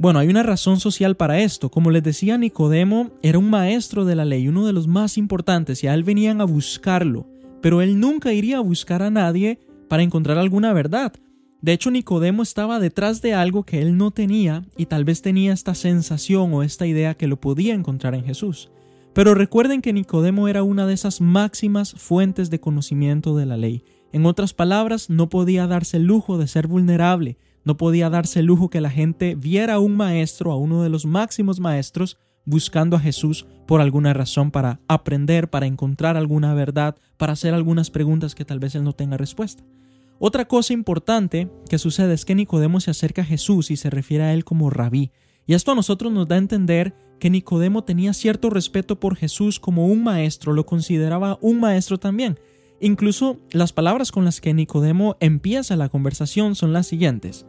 Bueno, 0.00 0.20
hay 0.20 0.28
una 0.28 0.44
razón 0.44 0.78
social 0.78 1.16
para 1.16 1.40
esto. 1.40 1.70
Como 1.70 1.90
les 1.90 2.04
decía, 2.04 2.38
Nicodemo 2.38 3.10
era 3.20 3.36
un 3.36 3.50
maestro 3.50 4.04
de 4.04 4.14
la 4.14 4.24
ley, 4.24 4.46
uno 4.46 4.64
de 4.64 4.72
los 4.72 4.86
más 4.86 5.18
importantes, 5.18 5.82
y 5.82 5.88
a 5.88 5.94
él 5.94 6.04
venían 6.04 6.40
a 6.40 6.44
buscarlo. 6.44 7.26
Pero 7.60 7.82
él 7.82 7.98
nunca 7.98 8.32
iría 8.32 8.58
a 8.58 8.60
buscar 8.60 9.02
a 9.02 9.10
nadie 9.10 9.58
para 9.88 10.04
encontrar 10.04 10.38
alguna 10.38 10.72
verdad. 10.72 11.14
De 11.62 11.72
hecho, 11.72 11.90
Nicodemo 11.90 12.44
estaba 12.44 12.78
detrás 12.78 13.22
de 13.22 13.34
algo 13.34 13.64
que 13.64 13.82
él 13.82 13.96
no 13.96 14.12
tenía 14.12 14.64
y 14.76 14.86
tal 14.86 15.04
vez 15.04 15.20
tenía 15.20 15.52
esta 15.52 15.74
sensación 15.74 16.54
o 16.54 16.62
esta 16.62 16.86
idea 16.86 17.14
que 17.14 17.26
lo 17.26 17.40
podía 17.40 17.74
encontrar 17.74 18.14
en 18.14 18.24
Jesús. 18.24 18.70
Pero 19.14 19.34
recuerden 19.34 19.82
que 19.82 19.92
Nicodemo 19.92 20.46
era 20.46 20.62
una 20.62 20.86
de 20.86 20.94
esas 20.94 21.20
máximas 21.20 21.94
fuentes 21.94 22.50
de 22.50 22.60
conocimiento 22.60 23.36
de 23.36 23.46
la 23.46 23.56
ley. 23.56 23.82
En 24.12 24.26
otras 24.26 24.54
palabras, 24.54 25.10
no 25.10 25.28
podía 25.28 25.66
darse 25.66 25.96
el 25.96 26.04
lujo 26.04 26.38
de 26.38 26.46
ser 26.46 26.68
vulnerable, 26.68 27.36
no 27.68 27.76
podía 27.76 28.08
darse 28.08 28.40
el 28.40 28.46
lujo 28.46 28.70
que 28.70 28.80
la 28.80 28.88
gente 28.88 29.34
viera 29.34 29.74
a 29.74 29.78
un 29.78 29.94
maestro, 29.94 30.52
a 30.52 30.56
uno 30.56 30.82
de 30.82 30.88
los 30.88 31.04
máximos 31.04 31.60
maestros, 31.60 32.16
buscando 32.46 32.96
a 32.96 32.98
Jesús 32.98 33.46
por 33.66 33.82
alguna 33.82 34.14
razón 34.14 34.50
para 34.50 34.80
aprender, 34.88 35.50
para 35.50 35.66
encontrar 35.66 36.16
alguna 36.16 36.54
verdad, 36.54 36.96
para 37.18 37.34
hacer 37.34 37.52
algunas 37.52 37.90
preguntas 37.90 38.34
que 38.34 38.46
tal 38.46 38.58
vez 38.58 38.74
él 38.74 38.84
no 38.84 38.94
tenga 38.94 39.18
respuesta. 39.18 39.64
Otra 40.18 40.48
cosa 40.48 40.72
importante 40.72 41.50
que 41.68 41.76
sucede 41.76 42.14
es 42.14 42.24
que 42.24 42.34
Nicodemo 42.34 42.80
se 42.80 42.90
acerca 42.90 43.20
a 43.20 43.26
Jesús 43.26 43.70
y 43.70 43.76
se 43.76 43.90
refiere 43.90 44.24
a 44.24 44.32
él 44.32 44.46
como 44.46 44.70
rabí. 44.70 45.12
Y 45.46 45.52
esto 45.52 45.72
a 45.72 45.74
nosotros 45.74 46.10
nos 46.10 46.26
da 46.26 46.36
a 46.36 46.38
entender 46.38 46.94
que 47.20 47.28
Nicodemo 47.28 47.84
tenía 47.84 48.14
cierto 48.14 48.48
respeto 48.48 48.98
por 48.98 49.14
Jesús 49.14 49.60
como 49.60 49.88
un 49.88 50.02
maestro, 50.02 50.54
lo 50.54 50.64
consideraba 50.64 51.38
un 51.42 51.60
maestro 51.60 51.98
también. 51.98 52.38
Incluso 52.80 53.36
las 53.50 53.74
palabras 53.74 54.10
con 54.10 54.24
las 54.24 54.40
que 54.40 54.54
Nicodemo 54.54 55.18
empieza 55.20 55.76
la 55.76 55.90
conversación 55.90 56.54
son 56.54 56.72
las 56.72 56.86
siguientes. 56.86 57.44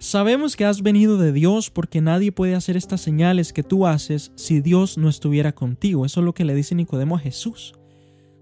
Sabemos 0.00 0.56
que 0.56 0.64
has 0.64 0.80
venido 0.80 1.18
de 1.18 1.30
Dios 1.30 1.68
porque 1.68 2.00
nadie 2.00 2.32
puede 2.32 2.54
hacer 2.54 2.74
estas 2.74 3.02
señales 3.02 3.52
que 3.52 3.62
tú 3.62 3.86
haces 3.86 4.32
si 4.34 4.62
Dios 4.62 4.96
no 4.96 5.10
estuviera 5.10 5.52
contigo. 5.52 6.06
Eso 6.06 6.20
es 6.20 6.24
lo 6.24 6.32
que 6.32 6.46
le 6.46 6.54
dice 6.54 6.74
Nicodemo 6.74 7.16
a 7.16 7.18
Jesús. 7.18 7.74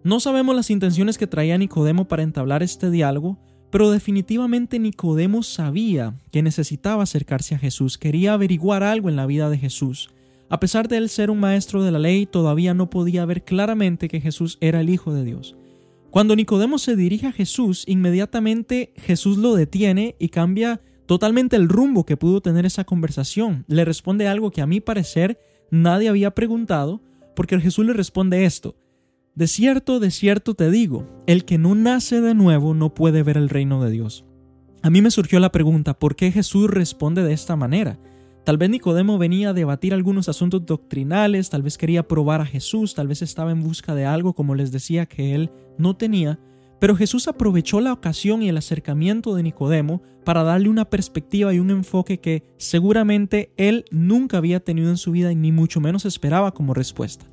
No 0.04 0.20
sabemos 0.20 0.54
las 0.54 0.70
intenciones 0.70 1.18
que 1.18 1.26
traía 1.26 1.58
Nicodemo 1.58 2.06
para 2.06 2.22
entablar 2.22 2.62
este 2.62 2.92
diálogo, 2.92 3.40
pero 3.72 3.90
definitivamente 3.90 4.78
Nicodemo 4.78 5.42
sabía 5.42 6.14
que 6.30 6.44
necesitaba 6.44 7.02
acercarse 7.02 7.56
a 7.56 7.58
Jesús, 7.58 7.98
quería 7.98 8.34
averiguar 8.34 8.84
algo 8.84 9.08
en 9.08 9.16
la 9.16 9.26
vida 9.26 9.50
de 9.50 9.58
Jesús. 9.58 10.10
A 10.48 10.60
pesar 10.60 10.86
de 10.86 10.98
él 10.98 11.08
ser 11.08 11.28
un 11.28 11.40
maestro 11.40 11.82
de 11.82 11.90
la 11.90 11.98
ley, 11.98 12.26
todavía 12.26 12.72
no 12.72 12.88
podía 12.88 13.24
ver 13.24 13.42
claramente 13.42 14.06
que 14.06 14.20
Jesús 14.20 14.58
era 14.60 14.80
el 14.80 14.90
Hijo 14.90 15.12
de 15.12 15.24
Dios. 15.24 15.56
Cuando 16.12 16.36
Nicodemo 16.36 16.78
se 16.78 16.94
dirige 16.94 17.26
a 17.26 17.32
Jesús, 17.32 17.82
inmediatamente 17.88 18.92
Jesús 18.94 19.38
lo 19.38 19.56
detiene 19.56 20.14
y 20.20 20.28
cambia 20.28 20.80
totalmente 21.08 21.56
el 21.56 21.70
rumbo 21.70 22.04
que 22.04 22.18
pudo 22.18 22.42
tener 22.42 22.66
esa 22.66 22.84
conversación. 22.84 23.64
Le 23.66 23.86
responde 23.86 24.28
algo 24.28 24.50
que 24.50 24.60
a 24.60 24.66
mi 24.66 24.80
parecer 24.80 25.40
nadie 25.70 26.10
había 26.10 26.34
preguntado, 26.34 27.00
porque 27.34 27.58
Jesús 27.58 27.86
le 27.86 27.94
responde 27.94 28.44
esto. 28.44 28.76
De 29.34 29.46
cierto, 29.46 30.00
de 30.00 30.10
cierto 30.10 30.52
te 30.52 30.70
digo, 30.70 31.06
el 31.26 31.46
que 31.46 31.56
no 31.56 31.74
nace 31.74 32.20
de 32.20 32.34
nuevo 32.34 32.74
no 32.74 32.92
puede 32.92 33.22
ver 33.22 33.38
el 33.38 33.48
reino 33.48 33.82
de 33.82 33.90
Dios. 33.90 34.26
A 34.82 34.90
mí 34.90 35.00
me 35.00 35.10
surgió 35.10 35.40
la 35.40 35.50
pregunta, 35.50 35.98
¿por 35.98 36.14
qué 36.14 36.30
Jesús 36.30 36.68
responde 36.68 37.22
de 37.22 37.32
esta 37.32 37.56
manera? 37.56 37.98
Tal 38.44 38.58
vez 38.58 38.68
Nicodemo 38.68 39.16
venía 39.16 39.50
a 39.50 39.54
debatir 39.54 39.94
algunos 39.94 40.28
asuntos 40.28 40.66
doctrinales, 40.66 41.48
tal 41.48 41.62
vez 41.62 41.78
quería 41.78 42.06
probar 42.06 42.42
a 42.42 42.46
Jesús, 42.46 42.94
tal 42.94 43.08
vez 43.08 43.22
estaba 43.22 43.50
en 43.50 43.62
busca 43.62 43.94
de 43.94 44.04
algo, 44.04 44.34
como 44.34 44.54
les 44.54 44.72
decía, 44.72 45.06
que 45.06 45.34
él 45.34 45.50
no 45.78 45.96
tenía, 45.96 46.38
pero 46.78 46.96
Jesús 46.96 47.28
aprovechó 47.28 47.80
la 47.80 47.92
ocasión 47.92 48.42
y 48.42 48.48
el 48.48 48.56
acercamiento 48.56 49.34
de 49.34 49.42
Nicodemo 49.42 50.02
para 50.24 50.42
darle 50.42 50.68
una 50.68 50.84
perspectiva 50.84 51.52
y 51.52 51.58
un 51.58 51.70
enfoque 51.70 52.20
que 52.20 52.44
seguramente 52.56 53.52
él 53.56 53.84
nunca 53.90 54.38
había 54.38 54.60
tenido 54.60 54.90
en 54.90 54.96
su 54.96 55.10
vida 55.10 55.32
y 55.32 55.36
ni 55.36 55.52
mucho 55.52 55.80
menos 55.80 56.04
esperaba 56.04 56.52
como 56.52 56.74
respuesta. 56.74 57.26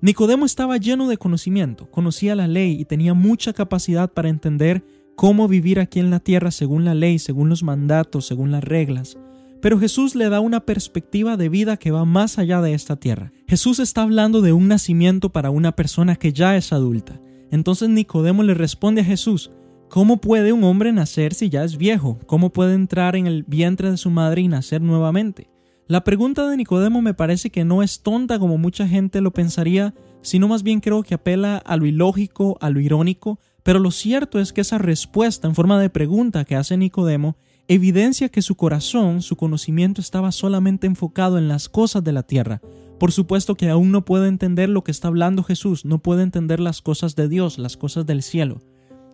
Nicodemo 0.00 0.44
estaba 0.44 0.78
lleno 0.78 1.08
de 1.08 1.16
conocimiento, 1.16 1.88
conocía 1.90 2.34
la 2.34 2.48
ley 2.48 2.76
y 2.78 2.84
tenía 2.84 3.14
mucha 3.14 3.52
capacidad 3.52 4.12
para 4.12 4.28
entender 4.28 4.84
cómo 5.14 5.46
vivir 5.46 5.78
aquí 5.78 6.00
en 6.00 6.10
la 6.10 6.18
tierra 6.18 6.50
según 6.50 6.84
la 6.84 6.94
ley, 6.94 7.18
según 7.20 7.48
los 7.48 7.62
mandatos, 7.62 8.26
según 8.26 8.50
las 8.50 8.64
reglas. 8.64 9.16
Pero 9.60 9.78
Jesús 9.78 10.16
le 10.16 10.28
da 10.28 10.40
una 10.40 10.58
perspectiva 10.58 11.36
de 11.36 11.48
vida 11.48 11.76
que 11.76 11.92
va 11.92 12.04
más 12.04 12.38
allá 12.38 12.60
de 12.60 12.74
esta 12.74 12.96
tierra. 12.96 13.30
Jesús 13.46 13.78
está 13.78 14.02
hablando 14.02 14.40
de 14.40 14.52
un 14.52 14.66
nacimiento 14.66 15.30
para 15.30 15.50
una 15.50 15.70
persona 15.70 16.16
que 16.16 16.32
ya 16.32 16.56
es 16.56 16.72
adulta. 16.72 17.20
Entonces 17.52 17.90
Nicodemo 17.90 18.42
le 18.42 18.54
responde 18.54 19.02
a 19.02 19.04
Jesús, 19.04 19.52
¿cómo 19.90 20.22
puede 20.22 20.54
un 20.54 20.64
hombre 20.64 20.90
nacer 20.90 21.34
si 21.34 21.50
ya 21.50 21.62
es 21.62 21.76
viejo? 21.76 22.18
¿Cómo 22.26 22.50
puede 22.50 22.74
entrar 22.74 23.14
en 23.14 23.26
el 23.26 23.44
vientre 23.44 23.90
de 23.90 23.98
su 23.98 24.08
madre 24.08 24.40
y 24.40 24.48
nacer 24.48 24.80
nuevamente? 24.80 25.50
La 25.86 26.02
pregunta 26.02 26.48
de 26.48 26.56
Nicodemo 26.56 27.02
me 27.02 27.12
parece 27.12 27.50
que 27.50 27.66
no 27.66 27.82
es 27.82 28.02
tonta 28.02 28.38
como 28.38 28.56
mucha 28.56 28.88
gente 28.88 29.20
lo 29.20 29.32
pensaría, 29.32 29.92
sino 30.22 30.48
más 30.48 30.62
bien 30.62 30.80
creo 30.80 31.02
que 31.02 31.14
apela 31.14 31.58
a 31.58 31.76
lo 31.76 31.84
ilógico, 31.84 32.56
a 32.62 32.70
lo 32.70 32.80
irónico, 32.80 33.38
pero 33.62 33.78
lo 33.80 33.90
cierto 33.90 34.40
es 34.40 34.54
que 34.54 34.62
esa 34.62 34.78
respuesta 34.78 35.46
en 35.46 35.54
forma 35.54 35.78
de 35.78 35.90
pregunta 35.90 36.46
que 36.46 36.56
hace 36.56 36.78
Nicodemo 36.78 37.36
evidencia 37.68 38.30
que 38.30 38.40
su 38.40 38.54
corazón, 38.54 39.20
su 39.20 39.36
conocimiento 39.36 40.00
estaba 40.00 40.32
solamente 40.32 40.86
enfocado 40.86 41.36
en 41.36 41.48
las 41.48 41.68
cosas 41.68 42.02
de 42.02 42.12
la 42.12 42.22
tierra. 42.22 42.62
Por 43.02 43.10
supuesto 43.10 43.56
que 43.56 43.68
aún 43.68 43.90
no 43.90 44.04
puede 44.04 44.28
entender 44.28 44.68
lo 44.68 44.84
que 44.84 44.92
está 44.92 45.08
hablando 45.08 45.42
Jesús, 45.42 45.84
no 45.84 45.98
puede 45.98 46.22
entender 46.22 46.60
las 46.60 46.82
cosas 46.82 47.16
de 47.16 47.28
Dios, 47.28 47.58
las 47.58 47.76
cosas 47.76 48.06
del 48.06 48.22
cielo. 48.22 48.62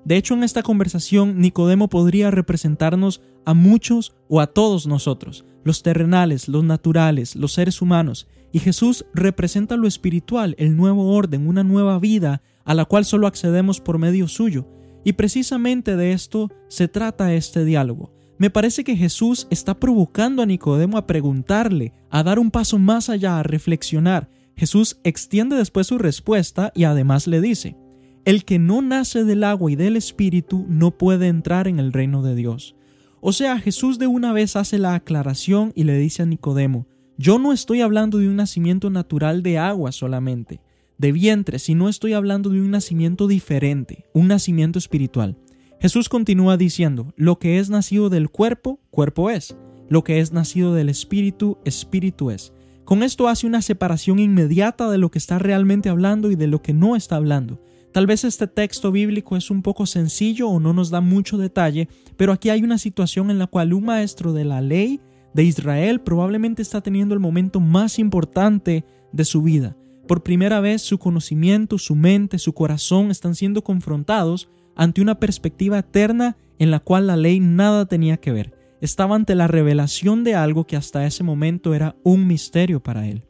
De 0.04 0.18
hecho, 0.18 0.35
en 0.35 0.42
esta 0.42 0.62
conversación, 0.62 1.40
Nicodemo 1.40 1.88
podría 1.88 2.30
representarnos 2.30 3.23
a 3.47 3.54
muchos 3.54 4.14
o 4.28 4.42
a 4.42 4.49
todos 4.49 4.87
nosotros, 4.87 5.47
los 5.64 5.83
terrenales, 5.83 6.49
los 6.49 6.64
naturales, 6.64 7.35
los 7.35 7.54
seres 7.54 7.80
humanos, 7.80 8.28
y 8.52 8.59
Jesús 8.59 9.07
representa 9.14 9.78
lo 9.78 9.88
espiritual, 9.88 10.54
el 10.59 10.76
nuevo 10.76 11.14
orden, 11.14 11.49
una 11.49 11.64
nueva 11.64 11.99
vida 11.99 12.42
a 12.66 12.75
la 12.75 12.85
cual 12.85 13.07
solo 13.07 13.26
accedemos 13.26 13.80
por 13.80 13.97
medio 13.97 14.28
suyo. 14.28 14.68
Y 15.02 15.14
precisamente 15.14 15.97
de 15.97 16.12
esto 16.12 16.50
se 16.68 16.88
trata 16.88 17.33
este 17.33 17.64
diálogo. 17.64 18.12
Me 18.38 18.50
parece 18.50 18.85
que 18.85 18.97
Jesús 18.97 19.49
está 19.50 19.78
provocando 19.78 20.42
a 20.42 20.47
Nicodemo 20.47 20.97
a 20.97 21.07
preguntarle, 21.07 21.92
a 22.09 22.23
dar 22.23 22.38
un 22.38 22.52
paso 22.52 22.78
más 22.78 23.11
allá, 23.11 23.40
a 23.40 23.42
reflexionar. 23.42 24.30
Jesús 24.57 25.00
extiende 25.02 25.57
después 25.57 25.88
su 25.88 25.99
respuesta 25.99 26.73
y 26.75 26.85
además 26.85 27.26
le 27.26 27.40
dice, 27.40 27.76
el 28.25 28.45
que 28.45 28.59
no 28.59 28.80
nace 28.80 29.25
del 29.25 29.42
agua 29.42 29.73
y 29.73 29.76
del 29.76 29.97
espíritu 29.97 30.66
no 30.68 30.92
puede 30.92 31.26
entrar 31.26 31.66
en 31.66 31.80
el 31.80 31.92
reino 31.92 32.23
de 32.23 32.37
Dios. 32.37 32.76
O 33.21 33.33
sea, 33.33 33.59
Jesús 33.59 33.99
de 33.99 34.07
una 34.07 34.33
vez 34.33 34.54
hace 34.54 34.78
la 34.78 34.95
aclaración 34.95 35.73
y 35.75 35.85
le 35.85 35.99
dice 35.99 36.23
a 36.23 36.26
Nicodemo, 36.26 36.87
yo 37.16 37.40
no 37.40 37.52
estoy 37.52 37.80
hablando 37.80 38.18
de 38.18 38.28
un 38.28 38.37
nacimiento 38.37 38.90
natural 38.90 39.42
de 39.42 39.59
agua 39.59 39.90
solamente, 39.90 40.61
de 40.99 41.11
vientre, 41.11 41.59
sino 41.59 41.88
estoy 41.88 42.12
hablando 42.12 42.50
de 42.50 42.61
un 42.61 42.71
nacimiento 42.71 43.26
diferente, 43.26 44.04
un 44.12 44.28
nacimiento 44.28 44.78
espiritual. 44.78 45.37
Jesús 45.80 46.08
continúa 46.08 46.56
diciendo, 46.56 47.12
lo 47.16 47.38
que 47.38 47.61
es 47.61 47.70
nacido 47.70 48.11
del 48.11 48.30
cuerpo, 48.30 48.80
cuerpo 48.90 49.30
es, 49.30 49.56
lo 49.88 50.02
que 50.02 50.18
es 50.18 50.32
nacido 50.32 50.75
del 50.75 50.88
espíritu, 50.88 51.58
espíritu 51.64 52.32
es. 52.32 52.52
Con 52.85 53.04
esto 53.04 53.28
hace 53.28 53.47
una 53.47 53.62
separación 53.62 54.18
inmediata 54.18 54.90
de 54.90 54.99
lo 54.99 55.11
que 55.11 55.18
está 55.18 55.38
realmente 55.38 55.88
hablando 55.88 56.32
y 56.32 56.37
de 56.37 56.49
lo 56.49 56.62
que 56.62 56.73
no 56.73 56.97
está 56.97 57.14
hablando. 57.14 57.62
Tal 57.92 58.06
vez 58.06 58.25
este 58.25 58.49
texto 58.49 58.90
bíblico 58.90 59.37
es 59.37 59.52
un 59.52 59.62
poco 59.62 59.87
sencillo 59.87 60.49
o 60.49 60.58
no 60.58 60.73
nos 60.73 60.90
da 60.90 61.00
mucho 61.00 61.38
detalle, 61.38 61.88
pero 62.16 62.32
aquí 62.32 62.50
hay 62.50 62.64
una 62.64 62.78
situación 62.78 63.30
en 63.30 63.38
la 63.38 63.47
cual 63.47 63.73
un 63.73 63.85
maestro 63.85 64.32
de 64.32 64.44
la 64.44 64.61
ley 64.61 65.00
de 65.32 65.44
Israel 65.44 66.00
probablemente 66.00 66.61
está 66.61 66.80
teniendo 66.80 67.14
el 67.14 67.20
momento 67.20 67.61
más 67.61 68.00
importante 68.00 68.85
de 69.12 69.25
su 69.25 69.42
vida. 69.42 69.76
Por 70.08 70.25
primera 70.25 70.61
vez 70.61 70.82
su 70.82 70.99
conocimiento, 70.99 71.78
su 71.78 71.94
mente, 71.94 72.38
su 72.38 72.52
corazón 72.52 73.11
están 73.11 73.37
siendo 73.37 73.62
confrontados 73.62 74.49
ante 74.78 75.02
una 75.02 75.20
perspectiva 75.20 75.80
eterna 75.80 76.38
en 76.58 76.70
la 76.70 76.80
cual 76.80 77.08
la 77.08 77.16
ley 77.16 77.40
nada 77.40 77.85
tenía 77.87 78.16
que 78.16 78.32
ver. 78.32 78.54
Estaba 78.80 79.16
ante 79.16 79.35
la 79.35 79.49
revelación 79.49 80.25
de 80.25 80.37
algo 80.37 80.66
que 80.66 80.76
hasta 80.76 81.04
ese 81.04 81.25
momento 81.25 81.75
era 81.75 81.97
un 82.04 82.26
misterio 82.26 82.80
para 82.80 83.06
él. 83.06 83.25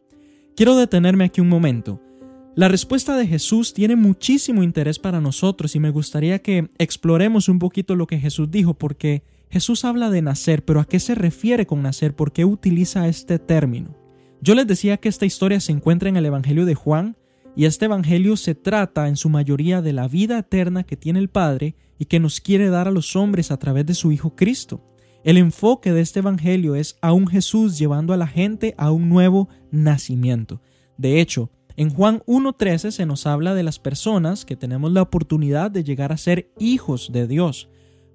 Quiero 0.54 0.76
detenerme 0.76 1.24
aquí 1.24 1.40
un 1.40 1.48
momento. 1.48 2.00
La 2.54 2.68
respuesta 2.68 3.16
de 3.16 3.26
Jesús 3.26 3.72
tiene 3.72 3.96
muchísimo 3.96 4.62
interés 4.62 4.98
para 4.98 5.20
nosotros 5.20 5.74
y 5.74 5.80
me 5.80 5.90
gustaría 5.90 6.40
que 6.40 6.68
exploremos 6.78 7.48
un 7.48 7.58
poquito 7.58 7.96
lo 7.96 8.06
que 8.06 8.18
Jesús 8.18 8.50
dijo 8.50 8.74
porque 8.74 9.22
Jesús 9.48 9.84
habla 9.84 10.10
de 10.10 10.20
nacer, 10.20 10.64
pero 10.64 10.80
¿a 10.80 10.84
qué 10.84 11.00
se 11.00 11.14
refiere 11.14 11.66
con 11.66 11.82
nacer? 11.82 12.14
¿Por 12.14 12.32
qué 12.32 12.44
utiliza 12.44 13.08
este 13.08 13.38
término? 13.38 13.96
Yo 14.42 14.54
les 14.54 14.66
decía 14.66 14.98
que 14.98 15.08
esta 15.08 15.24
historia 15.24 15.60
se 15.60 15.72
encuentra 15.72 16.08
en 16.08 16.16
el 16.16 16.26
Evangelio 16.26 16.66
de 16.66 16.74
Juan 16.74 17.16
y 17.56 17.64
este 17.64 17.86
Evangelio 17.86 18.36
se 18.36 18.54
trata 18.54 19.08
en 19.08 19.16
su 19.16 19.28
mayoría 19.28 19.82
de 19.82 19.92
la 19.92 20.08
vida 20.08 20.38
eterna 20.38 20.84
que 20.84 20.96
tiene 20.96 21.18
el 21.18 21.28
Padre 21.28 21.74
y 21.98 22.04
que 22.04 22.20
nos 22.20 22.40
quiere 22.40 22.70
dar 22.70 22.88
a 22.88 22.92
los 22.92 23.16
hombres 23.16 23.50
a 23.50 23.56
través 23.56 23.86
de 23.86 23.94
su 23.94 24.12
Hijo 24.12 24.36
Cristo. 24.36 24.84
El 25.24 25.36
enfoque 25.36 25.92
de 25.92 26.00
este 26.00 26.20
Evangelio 26.20 26.74
es 26.76 26.96
a 27.02 27.12
un 27.12 27.26
Jesús 27.26 27.78
llevando 27.78 28.12
a 28.12 28.16
la 28.16 28.28
gente 28.28 28.74
a 28.78 28.92
un 28.92 29.08
nuevo 29.08 29.48
nacimiento. 29.70 30.62
De 30.96 31.20
hecho, 31.20 31.50
en 31.76 31.90
Juan 31.90 32.22
1.13 32.26 32.90
se 32.90 33.06
nos 33.06 33.26
habla 33.26 33.54
de 33.54 33.62
las 33.62 33.78
personas 33.78 34.44
que 34.44 34.56
tenemos 34.56 34.92
la 34.92 35.02
oportunidad 35.02 35.70
de 35.70 35.84
llegar 35.84 36.12
a 36.12 36.16
ser 36.16 36.50
hijos 36.58 37.10
de 37.12 37.26
Dios, 37.26 37.68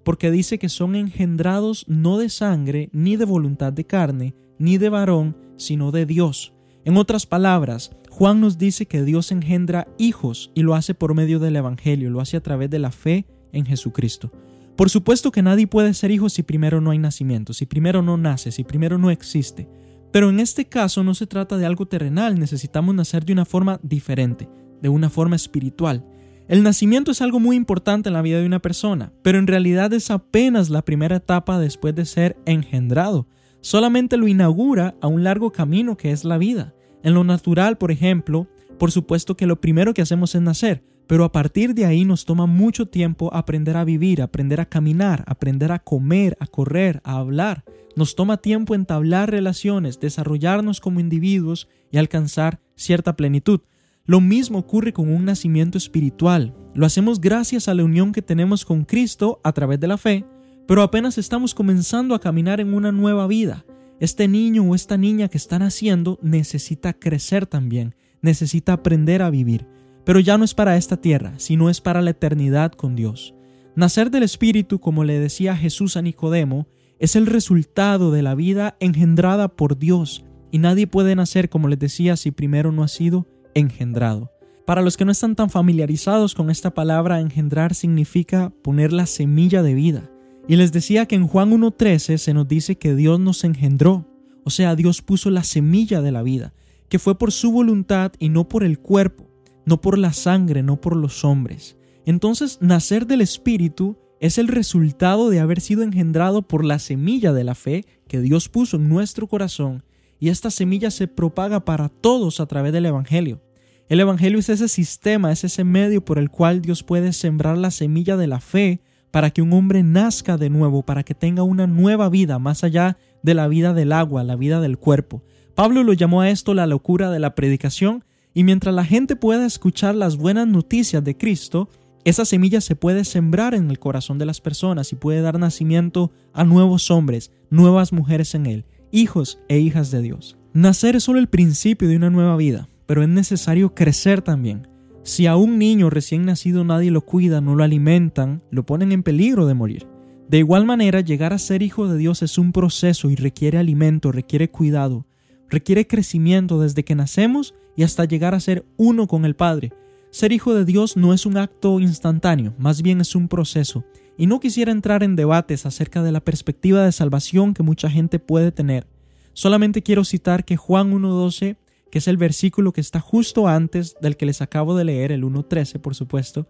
porque 0.04 0.32
dice 0.32 0.58
que 0.58 0.70
son 0.70 0.96
engendrados 0.96 1.86
no 1.88 2.18
de 2.18 2.30
sangre, 2.30 2.90
ni 2.92 3.16
de 3.16 3.26
voluntad 3.26 3.72
de 3.72 3.86
carne, 3.86 4.36
ni 4.58 4.78
de 4.78 4.90
varón, 4.90 5.38
sino 5.56 5.92
de 5.92 6.06
Dios. 6.06 6.54
En 6.84 6.98
otras 6.98 7.26
palabras, 7.26 7.92
Juan 8.24 8.40
nos 8.40 8.58
dice 8.58 8.86
que 8.86 9.04
Dios 9.04 9.34
engendra 9.34 9.86
hijos 9.98 10.50
y 10.56 10.62
lo 10.62 10.76
hace 10.76 10.94
por 10.94 11.14
medio 11.14 11.40
del 11.40 11.58
Evangelio, 11.58 12.10
lo 12.10 12.22
hace 12.22 12.38
a 12.38 12.42
través 12.42 12.70
de 12.70 12.80
la 12.80 12.90
fe 12.90 13.28
en 13.52 13.66
Jesucristo. 13.66 14.32
Por 14.78 14.90
supuesto 14.90 15.30
que 15.30 15.42
nadie 15.42 15.68
puede 15.68 15.94
ser 15.94 16.10
hijo 16.10 16.30
si 16.30 16.42
primero 16.42 16.80
no 16.80 16.92
hay 16.92 17.00
nacimiento, 17.00 17.52
si 17.52 17.66
primero 17.66 18.02
no 18.02 18.16
nace, 18.16 18.54
si 18.54 18.64
primero 18.64 18.98
no 18.98 19.12
existe. 19.12 19.68
Pero 20.14 20.30
en 20.30 20.40
este 20.40 20.64
caso 20.64 21.04
no 21.04 21.16
se 21.16 21.28
trata 21.28 21.58
de 21.58 21.66
algo 21.66 21.86
terrenal, 21.86 22.40
necesitamos 22.40 22.96
nacer 22.96 23.26
de 23.26 23.34
una 23.34 23.44
forma 23.44 23.82
diferente, 23.84 24.48
de 24.82 24.88
una 24.88 25.10
forma 25.10 25.36
espiritual. 25.36 26.06
El 26.48 26.64
nacimiento 26.64 27.12
es 27.12 27.22
algo 27.22 27.42
muy 27.42 27.58
importante 27.58 28.08
en 28.08 28.14
la 28.14 28.22
vida 28.22 28.40
de 28.40 28.46
una 28.46 28.62
persona, 28.62 29.12
pero 29.22 29.38
en 29.38 29.48
realidad 29.48 29.92
es 29.92 30.12
apenas 30.12 30.70
la 30.70 30.86
primera 30.86 31.18
etapa 31.18 31.60
después 31.60 31.94
de 31.94 32.06
ser 32.06 32.38
engendrado. 32.46 33.28
Solamente 33.60 34.16
lo 34.16 34.30
inaugura 34.30 34.96
a 35.02 35.08
un 35.08 35.26
largo 35.26 35.52
camino 35.52 35.98
que 35.98 36.12
es 36.12 36.24
la 36.24 36.38
vida. 36.38 36.74
En 37.04 37.14
lo 37.14 37.24
natural, 37.24 37.78
por 37.78 37.92
ejemplo, 37.92 38.48
por 38.80 38.92
supuesto 38.92 39.36
que 39.36 39.46
lo 39.46 39.60
primero 39.60 39.94
que 39.94 40.02
hacemos 40.02 40.34
es 40.36 40.42
nacer, 40.42 40.84
pero 41.08 41.26
a 41.26 41.32
partir 41.32 41.74
de 41.76 41.86
ahí 41.86 42.06
nos 42.06 42.26
toma 42.26 42.46
mucho 42.46 42.88
tiempo 42.88 43.34
aprender 43.34 43.78
a 43.78 43.84
vivir, 43.84 44.22
aprender 44.22 44.62
a 44.62 44.66
caminar, 44.66 45.24
aprender 45.28 45.72
a 45.72 45.80
comer, 45.80 46.38
a 46.40 46.48
correr, 46.48 47.02
a 47.04 47.18
hablar. 47.18 47.66
Nos 47.96 48.16
toma 48.16 48.38
tiempo 48.38 48.74
entablar 48.74 49.30
relaciones, 49.30 50.00
desarrollarnos 50.00 50.80
como 50.80 51.00
individuos 51.00 51.68
y 51.92 51.98
alcanzar 51.98 52.62
cierta 52.76 53.16
plenitud. 53.16 53.60
Lo 54.06 54.20
mismo 54.20 54.60
ocurre 54.60 54.94
con 54.94 55.14
un 55.14 55.26
nacimiento 55.26 55.78
espiritual. 55.78 56.56
Lo 56.74 56.86
hacemos 56.86 57.22
gracias 57.22 57.68
a 57.68 57.74
la 57.74 57.84
unión 57.84 58.12
que 58.12 58.22
tenemos 58.22 58.66
con 58.66 58.86
Cristo 58.86 59.40
a 59.44 59.52
través 59.52 59.80
de 59.80 59.88
la 59.88 59.98
fe, 59.98 60.26
pero 60.68 60.82
apenas 60.82 61.18
estamos 61.18 61.54
comenzando 61.54 62.16
a 62.16 62.20
caminar 62.20 62.60
en 62.60 62.74
una 62.74 62.92
nueva 62.92 63.28
vida. 63.28 63.66
Este 64.04 64.28
niño 64.28 64.64
o 64.64 64.76
esta 64.76 64.98
niña 64.98 65.30
que 65.30 65.38
está 65.38 65.60
naciendo 65.60 66.20
necesita 66.22 66.92
crecer 66.92 67.48
también, 67.48 67.96
necesita 68.22 68.74
aprender 68.74 69.22
a 69.22 69.30
vivir, 69.30 69.66
pero 70.04 70.20
ya 70.20 70.38
no 70.38 70.44
es 70.44 70.54
para 70.54 70.76
esta 70.76 70.98
tierra, 70.98 71.36
sino 71.38 71.70
es 71.70 71.80
para 71.80 72.02
la 72.02 72.10
eternidad 72.10 72.74
con 72.74 72.98
Dios. 72.98 73.34
Nacer 73.78 74.12
del 74.12 74.24
Espíritu, 74.24 74.82
como 74.82 75.06
le 75.06 75.22
decía 75.22 75.56
Jesús 75.56 75.96
a 75.96 76.02
Nicodemo, 76.02 76.68
es 77.00 77.16
el 77.16 77.28
resultado 77.28 78.12
de 78.12 78.24
la 78.24 78.36
vida 78.36 78.76
engendrada 78.82 79.48
por 79.48 79.80
Dios, 79.80 80.26
y 80.52 80.58
nadie 80.58 80.86
puede 80.86 81.16
nacer, 81.16 81.48
como 81.48 81.70
les 81.70 81.80
decía, 81.80 82.18
si 82.18 82.32
primero 82.32 82.74
no 82.74 82.84
ha 82.84 82.90
sido 82.90 83.26
engendrado. 83.54 84.34
Para 84.66 84.82
los 84.82 84.98
que 84.98 85.06
no 85.06 85.14
están 85.14 85.38
tan 85.38 85.50
familiarizados 85.50 86.36
con 86.36 86.50
esta 86.50 86.74
palabra, 86.74 87.22
engendrar 87.22 87.74
significa 87.74 88.52
poner 88.64 88.92
la 88.92 89.06
semilla 89.06 89.64
de 89.64 89.76
vida. 89.76 90.10
Y 90.48 90.58
les 90.58 90.72
decía 90.72 91.06
que 91.06 91.16
en 91.16 91.28
Juan 91.28 91.52
1.13 91.52 92.18
se 92.18 92.34
nos 92.34 92.48
dice 92.48 92.78
que 92.78 92.96
Dios 92.96 93.20
nos 93.20 93.44
engendró, 93.44 94.06
o 94.44 94.50
sea, 94.50 94.76
Dios 94.76 95.02
puso 95.02 95.30
la 95.30 95.44
semilla 95.44 96.02
de 96.02 96.12
la 96.12 96.22
vida, 96.22 96.54
que 96.90 97.00
fue 97.00 97.18
por 97.18 97.32
su 97.32 97.52
voluntad 97.52 98.12
y 98.20 98.30
no 98.30 98.50
por 98.50 98.64
el 98.64 98.80
cuerpo, 98.80 99.30
no 99.66 99.80
por 99.80 99.98
la 99.98 100.12
sangre, 100.12 100.62
no 100.62 100.82
por 100.82 100.98
los 100.98 101.24
hombres. 101.24 101.78
Entonces, 102.06 102.58
nacer 102.60 103.08
del 103.08 103.22
Espíritu 103.22 103.98
es 104.20 104.38
el 104.38 104.48
resultado 104.50 105.30
de 105.30 105.40
haber 105.40 105.62
sido 105.62 105.84
engendrado 105.84 106.42
por 106.42 106.66
la 106.66 106.80
semilla 106.80 107.32
de 107.32 107.44
la 107.46 107.56
fe 107.56 107.86
que 108.08 108.20
Dios 108.20 108.50
puso 108.50 108.78
en 108.78 108.90
nuestro 108.90 109.28
corazón 109.28 109.84
y 110.20 110.30
esta 110.30 110.52
semilla 110.52 110.92
se 110.92 111.08
propaga 111.08 111.66
para 111.66 111.90
todos 111.90 112.40
a 112.40 112.46
través 112.46 112.72
del 112.72 112.86
Evangelio. 112.86 113.42
El 113.90 114.00
Evangelio 114.00 114.40
es 114.40 114.48
ese 114.48 114.70
sistema, 114.70 115.32
es 115.32 115.44
ese 115.44 115.66
medio 115.66 116.04
por 116.04 116.18
el 116.18 116.30
cual 116.30 116.62
Dios 116.62 116.84
puede 116.84 117.12
sembrar 117.12 117.58
la 117.58 117.72
semilla 117.72 118.16
de 118.16 118.28
la 118.28 118.40
fe 118.40 118.82
para 119.14 119.30
que 119.30 119.44
un 119.44 119.54
hombre 119.54 119.84
nazca 119.84 120.38
de 120.38 120.50
nuevo, 120.50 120.82
para 120.82 121.04
que 121.04 121.14
tenga 121.14 121.44
una 121.44 121.68
nueva 121.68 122.10
vida 122.10 122.40
más 122.40 122.64
allá 122.64 122.98
de 123.22 123.36
la 123.36 123.48
vida 123.48 123.76
del 123.76 123.92
agua, 123.92 124.24
la 124.24 124.36
vida 124.36 124.60
del 124.60 124.80
cuerpo. 124.80 125.22
Pablo 125.54 125.84
lo 125.84 125.94
llamó 125.94 126.22
a 126.22 126.32
esto 126.32 126.56
la 126.56 126.66
locura 126.66 127.12
de 127.12 127.20
la 127.20 127.36
predicación, 127.36 128.06
y 128.34 128.44
mientras 128.44 128.74
la 128.74 128.84
gente 128.84 129.16
pueda 129.16 129.46
escuchar 129.46 129.94
las 129.94 130.18
buenas 130.18 130.48
noticias 130.48 131.04
de 131.04 131.16
Cristo, 131.16 131.70
esa 132.06 132.26
semilla 132.26 132.60
se 132.60 132.76
puede 132.76 133.06
sembrar 133.06 133.54
en 133.54 133.70
el 133.70 133.78
corazón 133.78 134.18
de 134.18 134.26
las 134.26 134.42
personas 134.42 134.92
y 134.92 134.96
puede 134.96 135.22
dar 135.22 135.38
nacimiento 135.38 136.12
a 136.34 136.44
nuevos 136.44 136.90
hombres, 136.90 137.32
nuevas 137.52 137.94
mujeres 137.94 138.34
en 138.34 138.48
él, 138.48 138.66
hijos 138.92 139.38
e 139.48 139.60
hijas 139.60 139.92
de 139.92 140.02
Dios. 140.02 140.38
Nacer 140.54 140.96
es 140.96 141.04
solo 141.04 141.20
el 141.20 141.30
principio 141.30 141.88
de 141.88 141.98
una 141.98 142.10
nueva 142.10 142.36
vida, 142.36 142.68
pero 142.88 143.04
es 143.04 143.10
necesario 143.10 143.76
crecer 143.76 144.24
también. 144.24 144.73
Si 145.04 145.28
a 145.28 145.36
un 145.36 145.60
niño 145.60 145.90
recién 145.90 146.26
nacido 146.26 146.64
nadie 146.64 146.90
lo 146.90 147.02
cuida, 147.02 147.42
no 147.42 147.56
lo 147.56 147.66
alimentan, 147.66 148.42
lo 148.52 148.66
ponen 148.66 148.94
en 148.94 149.04
peligro 149.04 149.46
de 149.46 149.54
morir. 149.54 149.86
De 150.30 150.38
igual 150.38 150.66
manera, 150.66 151.02
llegar 151.02 151.34
a 151.34 151.40
ser 151.40 151.62
hijo 151.62 151.90
de 151.90 151.98
Dios 151.98 152.22
es 152.22 152.38
un 152.38 152.54
proceso 152.54 153.10
y 153.10 153.16
requiere 153.16 153.58
alimento, 153.58 154.14
requiere 154.14 154.50
cuidado, 154.50 155.06
requiere 155.50 155.88
crecimiento 155.88 156.62
desde 156.62 156.86
que 156.86 156.96
nacemos 156.96 157.54
y 157.76 157.84
hasta 157.84 158.06
llegar 158.06 158.34
a 158.34 158.40
ser 158.40 158.66
uno 158.78 159.08
con 159.08 159.26
el 159.26 159.36
Padre. 159.36 159.74
Ser 160.10 160.32
hijo 160.32 160.54
de 160.54 160.64
Dios 160.64 160.96
no 160.96 161.14
es 161.14 161.26
un 161.26 161.36
acto 161.36 161.82
instantáneo, 161.82 162.54
más 162.58 162.82
bien 162.82 163.02
es 163.02 163.14
un 163.14 163.28
proceso. 163.28 163.84
Y 164.18 164.28
no 164.28 164.40
quisiera 164.40 164.72
entrar 164.72 165.04
en 165.04 165.18
debates 165.18 165.66
acerca 165.66 166.02
de 166.02 166.14
la 166.14 166.22
perspectiva 166.22 166.86
de 166.86 166.92
salvación 166.94 167.54
que 167.54 167.64
mucha 167.64 167.90
gente 167.90 168.20
puede 168.20 168.54
tener. 168.54 168.88
Solamente 169.34 169.82
quiero 169.82 170.06
citar 170.06 170.46
que 170.46 170.56
Juan 170.56 170.94
1.12, 170.94 171.58
que 171.94 172.00
es 172.00 172.08
el 172.08 172.18
versículo 172.18 172.74
que 172.74 172.82
está 172.82 173.00
justo 173.00 173.48
antes 173.48 173.96
del 174.02 174.18
que 174.18 174.26
les 174.26 174.42
acabo 174.42 174.76
de 174.76 174.84
leer, 174.84 175.12
el 175.12 175.24
1.13 175.24 175.80
por 175.80 175.94
supuesto, 175.94 176.48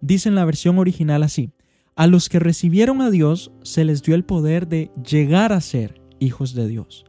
dice 0.00 0.30
en 0.30 0.34
la 0.34 0.46
versión 0.46 0.78
original 0.78 1.22
así, 1.22 1.52
a 1.96 2.06
los 2.06 2.30
que 2.30 2.38
recibieron 2.38 3.02
a 3.02 3.10
Dios 3.10 3.52
se 3.62 3.84
les 3.84 4.02
dio 4.02 4.14
el 4.14 4.24
poder 4.24 4.68
de 4.68 4.90
llegar 5.06 5.52
a 5.52 5.60
ser 5.60 6.00
hijos 6.18 6.54
de 6.54 6.66
Dios. 6.66 7.04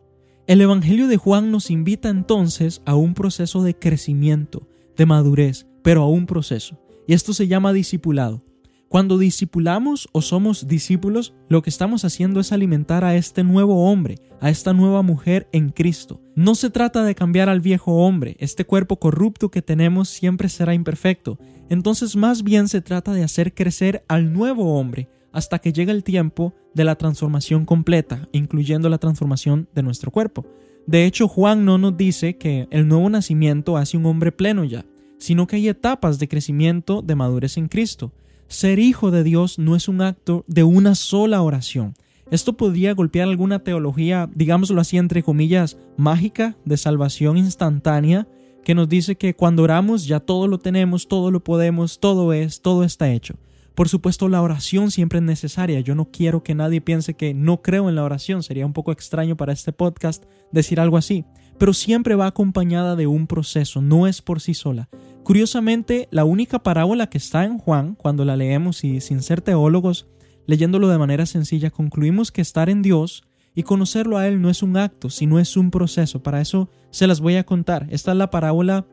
El 0.48 0.60
Evangelio 0.60 1.08
de 1.08 1.15
Juan 1.15 1.50
nos 1.50 1.72
invita 1.72 2.10
entonces 2.10 2.82
a 2.86 2.96
un 2.96 3.13
proceso 3.13 3.63
de 3.63 3.79
crecimiento, 3.79 4.67
de 4.98 5.06
madurez, 5.06 5.65
pero 5.82 6.01
a 6.01 6.10
un 6.10 6.25
proceso. 6.25 6.82
Y 7.08 7.13
esto 7.13 7.34
se 7.34 7.48
llama 7.48 7.72
discipulado. 7.72 8.44
Cuando 8.89 9.17
discipulamos 9.17 10.08
o 10.13 10.22
somos 10.22 10.67
discípulos, 10.67 11.34
lo 11.50 11.62
que 11.62 11.70
estamos 11.70 12.06
haciendo 12.06 12.39
es 12.39 12.53
alimentar 12.53 13.03
a 13.03 13.15
este 13.17 13.44
nuevo 13.44 13.91
hombre, 13.91 14.15
a 14.39 14.50
esta 14.50 14.72
nueva 14.72 15.01
mujer 15.01 15.50
en 15.51 15.70
Cristo. 15.70 16.22
No 16.36 16.56
se 16.56 16.70
trata 16.70 17.03
de 17.03 17.13
cambiar 17.13 17.50
al 17.50 17.60
viejo 17.60 18.06
hombre, 18.06 18.38
este 18.39 18.63
cuerpo 18.63 18.98
corrupto 18.98 19.51
que 19.51 19.62
tenemos 19.62 20.08
siempre 20.08 20.48
será 20.48 20.74
imperfecto. 20.74 21.38
Entonces 21.70 22.16
más 22.16 22.44
bien 22.44 22.70
se 22.70 22.79
trata 22.79 23.11
de 23.11 23.24
hacer 23.24 23.53
crecer 23.53 24.05
al 24.07 24.31
nuevo 24.31 24.79
hombre, 24.79 25.09
hasta 25.33 25.59
que 25.59 25.74
llegue 25.74 25.92
el 25.92 26.05
tiempo 26.05 26.53
de 26.74 26.85
la 26.85 26.96
transformación 26.96 27.66
completa, 27.66 28.29
incluyendo 28.31 28.88
la 28.88 29.00
transformación 29.00 29.68
de 29.75 29.83
nuestro 29.83 30.11
cuerpo. 30.11 30.46
De 30.85 31.05
hecho, 31.05 31.27
Juan 31.27 31.66
no 31.66 31.77
nos 31.77 31.98
dice 31.98 32.38
que 32.38 32.70
el 32.72 32.88
nuevo 32.88 33.09
nacimiento 33.09 33.75
hace 33.75 33.98
un 33.98 34.05
hombre 34.05 34.31
pleno 34.31 34.64
ya, 34.64 34.85
sino 35.18 35.46
que 35.46 35.57
hay 35.57 35.68
etapas 35.68 36.20
de 36.20 36.29
crecimiento 36.29 37.01
de 37.01 37.16
madurez 37.16 37.57
en 37.57 37.68
Cristo. 37.68 38.14
Ser 38.48 38.79
hijo 38.79 39.12
de 39.12 39.24
Dios 39.24 39.60
no 39.60 39.75
es 39.75 39.88
un 39.88 40.01
acto 40.01 40.46
de 40.48 40.64
una 40.64 40.96
sola 40.96 41.42
oración. 41.42 41.96
Esto 42.31 42.53
podría 42.53 42.94
golpear 42.94 43.27
alguna 43.27 43.60
teología, 43.60 44.29
digámoslo 44.33 44.79
así, 44.79 44.98
entre 44.98 45.22
comillas, 45.22 45.77
mágica, 45.98 46.57
de 46.66 46.77
salvación 46.77 47.38
instantánea, 47.38 48.27
que 48.64 48.75
nos 48.75 48.88
dice 48.90 49.16
que 49.16 49.33
cuando 49.33 49.64
oramos 49.64 50.05
ya 50.05 50.20
todo 50.20 50.48
lo 50.48 50.60
tenemos, 50.60 51.07
todo 51.07 51.31
lo 51.31 51.44
podemos, 51.44 52.00
todo 52.00 52.33
es, 52.33 52.62
todo 52.62 52.83
está 52.83 53.12
hecho. 53.12 53.36
Por 53.75 53.90
supuesto, 53.90 54.27
la 54.27 54.42
oración 54.42 54.92
siempre 54.92 55.20
es 55.20 55.24
necesaria. 55.24 55.81
Yo 55.81 55.94
no 55.94 56.10
quiero 56.10 56.42
que 56.42 56.55
nadie 56.55 56.81
piense 56.81 57.14
que 57.14 57.33
no 57.33 57.62
creo 57.62 57.90
en 57.90 57.96
la 57.96 58.03
oración. 58.03 58.42
Sería 58.42 58.66
un 58.66 58.74
poco 58.74 58.92
extraño 58.92 59.38
para 59.38 59.53
este 59.53 59.72
podcast 59.72 60.24
decir 60.51 60.79
algo 60.79 60.98
así. 60.98 61.25
Pero 61.60 61.74
siempre 61.74 62.16
va 62.16 62.27
acompañada 62.27 62.96
de 62.96 63.07
un 63.07 63.27
proceso, 63.27 63.81
no 63.81 64.07
es 64.07 64.22
por 64.22 64.42
sí 64.42 64.53
sola. 64.53 64.90
Curiosamente, 65.27 66.07
la 66.09 66.24
única 66.24 66.63
parábola 66.63 67.09
que 67.09 67.18
está 67.18 67.44
en 67.44 67.57
Juan, 67.57 67.96
cuando 67.96 68.24
la 68.24 68.37
leemos 68.37 68.85
y 68.85 69.01
sin 69.01 69.22
ser 69.22 69.42
teólogos, 69.42 70.07
leyéndolo 70.46 70.87
de 70.87 70.98
manera 70.98 71.25
sencilla, 71.25 71.70
concluimos 71.70 72.31
que 72.31 72.40
estar 72.40 72.70
en 72.70 72.81
Dios 72.81 73.25
y 73.53 73.63
conocerlo 73.63 74.18
a 74.18 74.25
Él 74.25 74.42
no 74.42 74.50
es 74.50 74.63
un 74.63 74.77
acto, 74.77 75.09
sino 75.09 75.37
es 75.37 75.57
un 75.57 75.70
proceso. 75.70 76.24
Para 76.24 76.40
eso 76.40 76.70
se 76.92 77.07
las 77.07 77.20
voy 77.20 77.35
a 77.35 77.46
contar. 77.46 77.87
Esta 77.90 78.13
es 78.13 78.18
la 78.18 78.31
parábola 78.31 78.87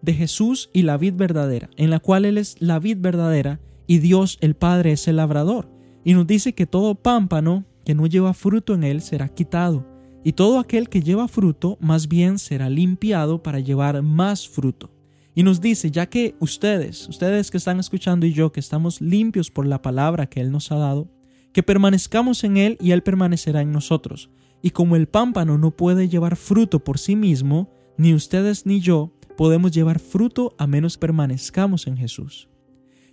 de 0.00 0.14
Jesús 0.14 0.70
y 0.72 0.82
la 0.82 0.96
vid 0.96 1.14
verdadera, 1.14 1.70
en 1.76 1.90
la 1.90 1.98
cual 1.98 2.24
Él 2.24 2.38
es 2.38 2.54
la 2.60 2.78
vid 2.78 2.98
verdadera 3.00 3.58
y 3.88 3.98
Dios 3.98 4.38
el 4.42 4.54
Padre 4.54 4.92
es 4.92 5.08
el 5.08 5.16
labrador. 5.16 5.68
Y 6.04 6.14
nos 6.14 6.24
dice 6.24 6.52
que 6.52 6.66
todo 6.66 6.94
pámpano 6.94 7.64
que 7.84 7.96
no 7.96 8.06
lleva 8.06 8.32
fruto 8.32 8.74
en 8.74 8.84
él 8.84 9.02
será 9.02 9.28
quitado, 9.28 9.84
y 10.22 10.34
todo 10.34 10.60
aquel 10.60 10.88
que 10.88 11.02
lleva 11.02 11.26
fruto 11.26 11.78
más 11.80 12.06
bien 12.06 12.38
será 12.38 12.70
limpiado 12.70 13.42
para 13.42 13.58
llevar 13.58 14.00
más 14.02 14.48
fruto. 14.48 14.99
Y 15.34 15.42
nos 15.42 15.60
dice, 15.60 15.90
ya 15.90 16.06
que 16.06 16.34
ustedes, 16.40 17.08
ustedes 17.08 17.50
que 17.50 17.58
están 17.58 17.78
escuchando 17.78 18.26
y 18.26 18.32
yo, 18.32 18.52
que 18.52 18.60
estamos 18.60 19.00
limpios 19.00 19.50
por 19.50 19.66
la 19.66 19.82
palabra 19.82 20.26
que 20.26 20.40
Él 20.40 20.50
nos 20.50 20.72
ha 20.72 20.76
dado, 20.76 21.08
que 21.52 21.62
permanezcamos 21.62 22.44
en 22.44 22.56
Él 22.56 22.76
y 22.80 22.92
Él 22.92 23.02
permanecerá 23.02 23.60
en 23.62 23.72
nosotros. 23.72 24.30
Y 24.62 24.70
como 24.70 24.96
el 24.96 25.08
pámpano 25.08 25.56
no 25.56 25.70
puede 25.70 26.08
llevar 26.08 26.36
fruto 26.36 26.84
por 26.84 26.98
sí 26.98 27.16
mismo, 27.16 27.72
ni 27.96 28.14
ustedes 28.14 28.66
ni 28.66 28.80
yo 28.80 29.12
podemos 29.36 29.72
llevar 29.72 30.00
fruto 30.00 30.54
a 30.58 30.66
menos 30.66 30.98
permanezcamos 30.98 31.86
en 31.86 31.96
Jesús. 31.96 32.48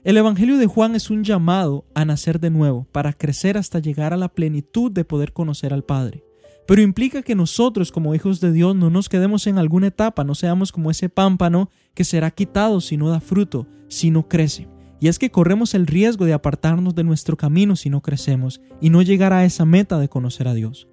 El 0.03 0.17
Evangelio 0.17 0.57
de 0.57 0.67
Juan 0.67 0.95
es 0.95 1.09
un 1.09 1.23
llamado 1.23 1.85
a 1.93 2.05
nacer 2.05 2.39
de 2.39 2.49
nuevo, 2.49 2.87
para 2.91 3.13
crecer 3.13 3.57
hasta 3.57 3.79
llegar 3.79 4.13
a 4.13 4.17
la 4.17 4.29
plenitud 4.29 4.91
de 4.91 5.05
poder 5.05 5.33
conocer 5.33 5.73
al 5.73 5.83
Padre. 5.83 6.23
Pero 6.67 6.81
implica 6.81 7.21
que 7.21 7.35
nosotros 7.35 7.91
como 7.91 8.13
hijos 8.13 8.41
de 8.41 8.51
Dios 8.51 8.75
no 8.75 8.89
nos 8.89 9.09
quedemos 9.09 9.47
en 9.47 9.57
alguna 9.57 9.87
etapa, 9.87 10.23
no 10.23 10.35
seamos 10.35 10.71
como 10.71 10.91
ese 10.91 11.09
pámpano 11.09 11.69
que 11.93 12.03
será 12.03 12.29
quitado 12.31 12.81
si 12.81 12.97
no 12.97 13.09
da 13.09 13.19
fruto, 13.19 13.67
si 13.87 14.11
no 14.11 14.27
crece. 14.27 14.67
Y 14.99 15.07
es 15.07 15.17
que 15.17 15.31
corremos 15.31 15.73
el 15.73 15.87
riesgo 15.87 16.25
de 16.25 16.33
apartarnos 16.33 16.93
de 16.93 17.03
nuestro 17.03 17.37
camino 17.37 17.75
si 17.75 17.89
no 17.89 18.01
crecemos 18.01 18.61
y 18.81 18.89
no 18.89 19.01
llegar 19.01 19.31
a 19.31 19.45
esa 19.45 19.63
meta 19.63 19.97
de 19.97 20.09
conocer 20.09 20.47
a 20.47 20.53
Dios. 20.53 20.87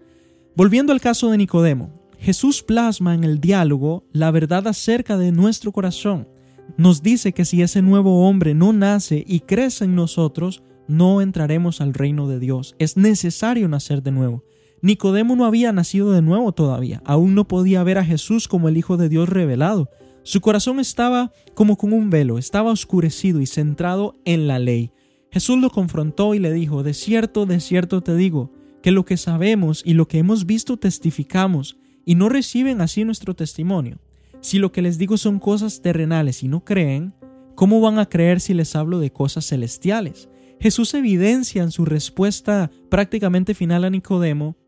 Volviendo 0.55 0.93
al 0.93 1.01
caso 1.01 1.31
de 1.31 1.39
Nicodemo, 1.39 2.09
Jesús 2.19 2.63
plasma 2.63 3.15
en 3.15 3.25
el 3.25 3.41
diálogo 3.41 4.05
la 4.13 4.31
verdad 4.31 4.69
acerca 4.69 5.19
de 5.19 5.33
nuestro 5.33 5.73
corazón 5.73 6.29
nos 6.77 7.03
dice 7.03 7.33
que 7.33 7.45
si 7.45 7.63
ese 7.63 7.83
nuevo 7.83 8.27
hombre 8.27 8.55
no 8.55 8.73
nace 8.73 9.25
y 9.27 9.41
crece 9.41 9.85
en 9.85 9.95
nosotros, 9.95 10.63
no 10.89 11.21
entraremos 11.21 11.81
al 11.81 11.95
reino 11.95 12.29
de 12.29 12.39
Dios. 12.41 12.75
Es 12.79 12.97
necesario 12.97 13.69
nacer 13.69 14.03
de 14.03 14.11
nuevo. 14.11 14.45
Nicodemo 14.85 15.35
no 15.35 15.47
había 15.47 15.73
nacido 15.73 16.13
de 16.13 16.21
nuevo 16.21 16.53
todavía, 16.53 17.01
aún 17.07 17.35
no 17.35 17.49
podía 17.49 17.83
ver 17.85 17.97
a 17.97 18.05
Jesús 18.05 18.49
como 18.49 18.69
el 18.69 18.77
Hijo 18.77 18.99
de 18.99 19.09
Dios 19.09 19.31
revelado. 19.31 19.89
Su 20.25 20.43
corazón 20.43 20.79
estaba 20.79 21.33
como 21.55 21.79
con 21.79 21.95
un 21.95 22.11
velo, 22.11 22.37
estaba 22.37 22.71
oscurecido 22.71 23.41
y 23.41 23.47
centrado 23.47 24.15
en 24.27 24.47
la 24.47 24.59
ley. 24.59 24.93
Jesús 25.33 25.59
lo 25.59 25.71
confrontó 25.71 26.35
y 26.35 26.39
le 26.39 26.53
dijo, 26.53 26.83
De 26.83 26.93
cierto, 26.93 27.47
de 27.47 27.61
cierto 27.61 28.03
te 28.03 28.15
digo, 28.15 28.53
que 28.83 28.91
lo 28.91 29.07
que 29.07 29.17
sabemos 29.17 29.81
y 29.87 29.95
lo 29.95 30.07
que 30.07 30.19
hemos 30.19 30.45
visto 30.45 30.77
testificamos, 30.77 31.79
y 32.05 32.15
no 32.15 32.29
reciben 32.29 32.83
así 32.83 33.07
nuestro 33.07 33.33
testimonio. 33.33 34.01
Si 34.43 34.59
lo 34.59 34.71
que 34.71 34.83
les 34.83 34.99
digo 34.99 35.17
son 35.17 35.39
cosas 35.39 35.81
terrenales 35.81 36.43
y 36.43 36.49
no 36.49 36.63
creen, 36.63 37.15
¿cómo 37.55 37.81
van 37.81 37.99
a 37.99 38.11
creer 38.11 38.39
si 38.39 38.53
les 38.53 38.77
hablo 38.77 38.99
de 38.99 39.11
cosas 39.11 39.47
celestiales? 39.47 40.29
Jesús 40.61 40.93
evidencia 40.93 41.63
en 41.63 41.71
su 41.71 41.87
respuesta 41.87 42.71
prácticamente 42.91 43.55
final 43.55 43.85
a 43.85 43.89
Nicodemo 43.89 44.59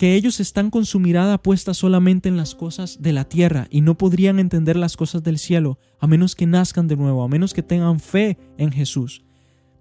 que 0.00 0.14
ellos 0.14 0.40
están 0.40 0.70
con 0.70 0.86
su 0.86 0.98
mirada 0.98 1.36
puesta 1.36 1.74
solamente 1.74 2.30
en 2.30 2.38
las 2.38 2.54
cosas 2.54 3.02
de 3.02 3.12
la 3.12 3.24
tierra 3.24 3.66
y 3.70 3.82
no 3.82 3.98
podrían 3.98 4.38
entender 4.38 4.76
las 4.76 4.96
cosas 4.96 5.22
del 5.22 5.38
cielo 5.38 5.78
a 5.98 6.06
menos 6.06 6.34
que 6.34 6.46
nazcan 6.46 6.88
de 6.88 6.96
nuevo, 6.96 7.22
a 7.22 7.28
menos 7.28 7.52
que 7.52 7.62
tengan 7.62 8.00
fe 8.00 8.38
en 8.56 8.72
Jesús. 8.72 9.22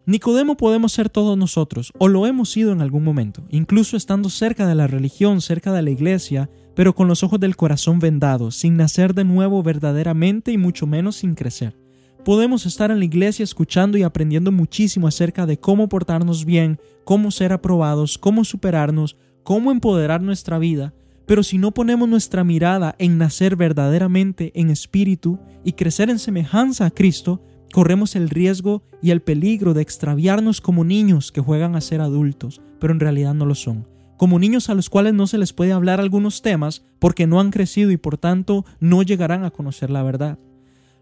Nicodemo 0.06 0.58
podemos 0.58 0.92
ser 0.92 1.08
todos 1.08 1.38
nosotros, 1.38 1.94
o 2.00 2.10
lo 2.10 2.28
hemos 2.28 2.50
sido 2.50 2.74
en 2.74 2.82
algún 2.82 3.06
momento, 3.06 3.46
incluso 3.50 3.96
estando 3.96 4.30
cerca 4.30 4.68
de 4.68 4.76
la 4.76 4.88
religión, 4.88 5.40
cerca 5.40 5.72
de 5.72 5.84
la 5.84 5.92
iglesia, 5.92 6.50
pero 6.76 6.94
con 6.94 7.08
los 7.08 7.24
ojos 7.24 7.40
del 7.40 7.56
corazón 7.56 8.00
vendados, 8.00 8.58
sin 8.58 8.76
nacer 8.76 9.14
de 9.14 9.24
nuevo 9.24 9.64
verdaderamente 9.64 10.52
y 10.52 10.58
mucho 10.58 10.86
menos 10.86 11.16
sin 11.16 11.34
crecer. 11.34 11.78
Podemos 12.26 12.66
estar 12.66 12.92
en 12.92 13.00
la 13.00 13.06
iglesia 13.06 13.44
escuchando 13.44 13.98
y 13.98 14.04
aprendiendo 14.04 14.52
muchísimo 14.52 15.08
acerca 15.08 15.46
de 15.46 15.62
cómo 15.62 15.88
portarnos 15.88 16.44
bien, 16.44 16.78
cómo 17.06 17.32
ser 17.32 17.54
aprobados, 17.54 18.18
cómo 18.18 18.44
superarnos, 18.44 19.16
cómo 19.50 19.72
empoderar 19.72 20.22
nuestra 20.22 20.60
vida, 20.60 20.94
pero 21.26 21.42
si 21.42 21.58
no 21.58 21.72
ponemos 21.72 22.08
nuestra 22.08 22.44
mirada 22.44 22.94
en 23.00 23.18
nacer 23.18 23.56
verdaderamente 23.56 24.52
en 24.54 24.70
espíritu 24.70 25.40
y 25.64 25.72
crecer 25.72 26.12
en 26.12 26.20
semejanza 26.20 26.86
a 26.86 26.92
Cristo, 26.92 27.42
corremos 27.74 28.16
el 28.16 28.30
riesgo 28.30 28.84
y 29.02 29.10
el 29.10 29.24
peligro 29.24 29.74
de 29.74 29.82
extraviarnos 29.82 30.62
como 30.62 30.84
niños 30.84 31.32
que 31.32 31.42
juegan 31.42 31.76
a 31.76 31.82
ser 31.82 32.00
adultos, 32.00 32.62
pero 32.80 32.94
en 32.94 33.00
realidad 33.00 33.34
no 33.34 33.48
lo 33.48 33.56
son 33.56 33.88
como 34.18 34.38
niños 34.38 34.70
a 34.70 34.76
los 34.76 34.88
cuales 34.88 35.16
no 35.16 35.26
se 35.26 35.40
les 35.40 35.52
puede 35.52 35.72
hablar 35.72 36.00
algunos 36.00 36.44
temas 36.44 36.86
porque 37.00 37.26
no 37.26 37.40
han 37.40 37.50
crecido 37.50 37.90
y 37.90 37.98
por 37.98 38.20
tanto 38.20 38.66
no 38.80 39.02
llegarán 39.02 39.46
a 39.46 39.50
conocer 39.50 39.90
la 39.90 40.04
verdad. 40.04 40.38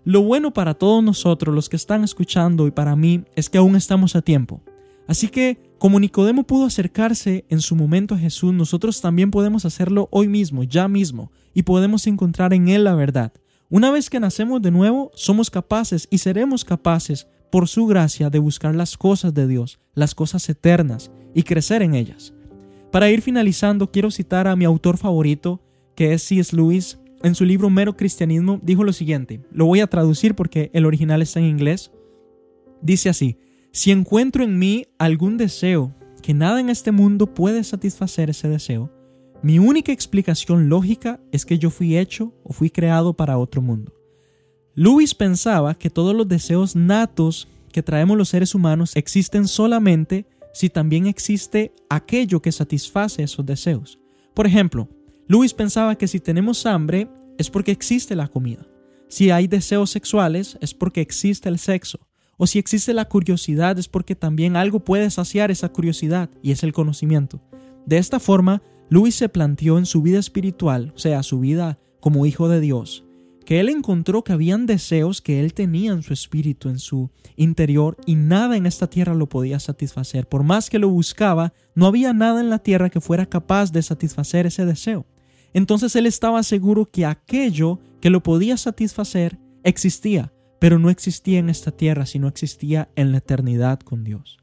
Lo 0.06 0.22
bueno 0.22 0.54
para 0.54 0.76
todos 0.76 1.04
nosotros, 1.04 1.54
los 1.54 1.68
que 1.68 1.76
están 1.76 2.06
escuchando 2.06 2.66
y 2.66 2.72
para 2.72 2.96
mí, 2.96 3.26
es 3.36 3.50
que 3.50 3.58
aún 3.58 3.76
estamos 3.76 4.16
a 4.16 4.22
tiempo. 4.22 4.62
Así 5.08 5.30
que, 5.30 5.67
como 5.80 6.00
Nicodemo 6.00 6.44
pudo 6.44 6.66
acercarse 6.66 7.46
en 7.50 7.62
su 7.62 7.76
momento 7.76 8.16
a 8.16 8.20
Jesús, 8.20 8.54
nosotros 8.54 9.02
también 9.02 9.32
podemos 9.32 9.66
hacerlo 9.66 10.08
hoy 10.12 10.28
mismo, 10.28 10.63
ya 10.63 10.88
mismo, 10.88 11.32
y 11.54 11.63
podemos 11.63 12.08
encontrar 12.08 12.54
en 12.54 12.68
Él 12.68 12.84
la 12.84 12.96
verdad. 12.96 13.34
Una 13.70 13.92
vez 13.92 14.10
que 14.10 14.20
nacemos 14.20 14.62
de 14.62 14.72
nuevo, 14.72 15.12
somos 15.13 15.50
capaces 15.50 16.08
y 16.10 16.20
seremos 16.20 16.63
capaces, 16.63 17.28
por 17.52 17.68
su 17.68 17.86
gracia, 17.86 18.30
de 18.30 18.40
buscar 18.40 18.76
las 18.76 18.98
cosas 18.98 19.34
de 19.34 19.48
Dios, 19.48 19.80
las 19.94 20.16
cosas 20.16 20.48
eternas, 20.50 21.12
y 21.34 21.44
crecer 21.44 21.82
en 21.82 21.96
ellas. 21.96 22.34
Para 22.92 23.10
ir 23.10 23.22
finalizando, 23.22 23.92
quiero 23.92 24.12
citar 24.12 24.48
a 24.48 24.56
mi 24.56 24.66
autor 24.66 24.98
favorito, 24.98 25.62
que 25.96 26.13
es 26.13 26.24
C.S. 26.24 26.56
Lewis. 26.56 27.00
En 27.24 27.36
su 27.36 27.46
libro 27.46 27.70
Mero 27.70 27.98
Cristianismo 27.98 28.60
dijo 28.62 28.84
lo 28.84 28.94
siguiente, 28.94 29.42
lo 29.52 29.66
voy 29.66 29.80
a 29.80 29.88
traducir 29.88 30.36
porque 30.36 30.70
el 30.74 30.86
original 30.86 31.22
está 31.22 31.40
en 31.40 31.46
inglés. 31.46 31.92
Dice 32.82 33.10
así, 33.10 33.38
si 33.78 33.92
encuentro 33.92 34.44
en 34.44 34.58
mí 34.58 34.88
algún 34.98 35.38
deseo 35.38 35.94
que 36.24 36.34
nada 36.34 36.60
en 36.60 36.72
este 36.72 36.92
mundo 36.92 37.36
puede 37.36 37.63
satisfacer 37.63 38.28
ese 38.32 38.50
deseo, 38.50 38.92
mi 39.44 39.60
única 39.60 39.92
explicación 39.92 40.68
lógica 40.68 41.20
es 41.32 41.46
que 41.46 41.60
yo 41.60 41.70
fui 41.70 41.96
hecho 41.96 42.34
o 42.44 42.54
fui 42.54 42.72
creado 42.72 43.13
para 43.13 43.38
otro 43.38 43.62
mundo. 43.62 43.94
Lewis 44.74 45.13
pensaba 45.13 45.76
que 45.76 45.92
todos 45.92 46.16
los 46.16 46.28
deseos 46.28 46.76
natos 46.76 47.50
que 47.72 47.84
traemos 47.84 48.18
los 48.18 48.30
seres 48.30 48.56
humanos 48.56 48.96
existen 48.96 49.48
solamente 49.48 50.26
si 50.56 50.72
también 50.72 51.06
existe 51.06 51.72
aquello 51.88 52.42
que 52.42 52.52
satisface 52.52 53.22
esos 53.22 53.46
deseos. 53.46 54.00
Por 54.34 54.48
ejemplo, 54.48 54.90
Lewis 55.28 55.54
pensaba 55.54 56.00
que 56.00 56.08
si 56.08 56.20
tenemos 56.20 56.66
hambre 56.66 57.12
es 57.38 57.52
porque 57.52 57.74
existe 57.74 58.16
la 58.16 58.28
comida. 58.28 58.66
Si 59.08 59.30
hay 59.30 59.46
deseos 59.46 59.92
sexuales 59.92 60.58
es 60.62 60.74
porque 60.74 61.02
existe 61.02 61.48
el 61.48 61.60
sexo. 61.60 62.07
O 62.38 62.45
si 62.47 62.60
existe 62.60 62.93
la 62.93 63.06
curiosidad 63.06 63.78
es 63.80 63.88
porque 63.88 64.15
también 64.15 64.56
algo 64.56 64.80
puede 64.80 65.10
saciar 65.10 65.50
esa 65.52 65.69
curiosidad 65.69 66.30
y 66.41 66.52
es 66.52 66.63
el 66.63 66.71
conocimiento. 66.71 67.41
De 67.86 67.97
esta 67.97 68.19
forma, 68.19 68.62
Luis 68.89 69.15
se 69.15 69.28
planteó 69.28 69.78
en 69.78 69.86
su 69.86 70.02
vida 70.02 70.19
espiritual, 70.19 70.93
o 70.95 71.00
sea, 71.00 71.23
su 71.23 71.39
vida 71.39 71.80
como 72.00 72.26
hijo 72.26 72.47
de 72.47 72.62
Dios, 72.62 73.06
que 73.43 73.60
él 73.60 73.69
encontró 73.69 74.23
que 74.23 74.34
habían 74.34 74.65
deseos 74.65 75.21
que 75.21 75.39
él 75.39 75.54
tenía 75.54 75.91
en 75.91 76.04
su 76.04 76.13
espíritu, 76.13 76.69
en 76.69 76.80
su 76.80 77.10
interior, 77.36 77.97
y 78.06 78.15
nada 78.15 78.56
en 78.56 78.65
esta 78.65 78.88
tierra 78.88 79.15
lo 79.15 79.28
podía 79.28 79.60
satisfacer. 79.60 80.28
Por 80.28 80.43
más 80.43 80.69
que 80.69 80.80
lo 80.80 80.89
buscaba, 80.89 81.54
no 81.73 81.88
había 81.88 82.13
nada 82.13 82.39
en 82.39 82.50
la 82.50 82.60
tierra 82.60 82.89
que 82.89 83.02
fuera 83.02 83.26
capaz 83.26 83.71
de 83.71 83.82
satisfacer 83.82 84.45
ese 84.45 84.65
deseo. 84.65 85.06
Entonces 85.54 85.95
él 85.95 86.06
estaba 86.06 86.43
seguro 86.43 86.86
que 86.86 87.06
aquello 87.06 87.80
que 88.00 88.10
lo 88.10 88.21
podía 88.21 88.58
satisfacer 88.58 89.39
existía, 89.63 90.34
pero 90.60 90.80
no 90.80 90.89
existía 90.89 91.39
en 91.39 91.50
esta 91.50 91.72
tierra, 91.72 92.06
sino 92.06 92.28
existía 92.28 92.89
en 92.96 93.12
la 93.12 93.20
eternidad 93.20 93.80
con 93.80 94.04
Dios. 94.04 94.38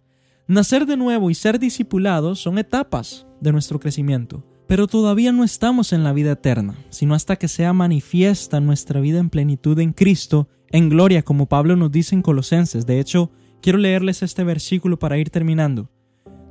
Nacer 0.46 0.86
de 0.86 0.96
nuevo 0.96 1.30
y 1.30 1.34
ser 1.34 1.58
discipulados 1.58 2.40
son 2.40 2.58
etapas 2.58 3.26
de 3.40 3.52
nuestro 3.52 3.80
crecimiento, 3.80 4.44
pero 4.66 4.86
todavía 4.86 5.32
no 5.32 5.44
estamos 5.44 5.92
en 5.92 6.04
la 6.04 6.12
vida 6.12 6.32
eterna, 6.32 6.76
sino 6.90 7.14
hasta 7.14 7.36
que 7.36 7.48
sea 7.48 7.72
manifiesta 7.72 8.60
nuestra 8.60 9.00
vida 9.00 9.18
en 9.18 9.30
plenitud 9.30 9.78
en 9.78 9.92
Cristo, 9.92 10.48
en 10.70 10.88
gloria, 10.88 11.22
como 11.22 11.46
Pablo 11.46 11.76
nos 11.76 11.92
dice 11.92 12.14
en 12.14 12.22
Colosenses. 12.22 12.86
De 12.86 13.00
hecho, 13.00 13.30
quiero 13.62 13.78
leerles 13.78 14.22
este 14.22 14.44
versículo 14.44 14.98
para 14.98 15.18
ir 15.18 15.30
terminando. 15.30 15.90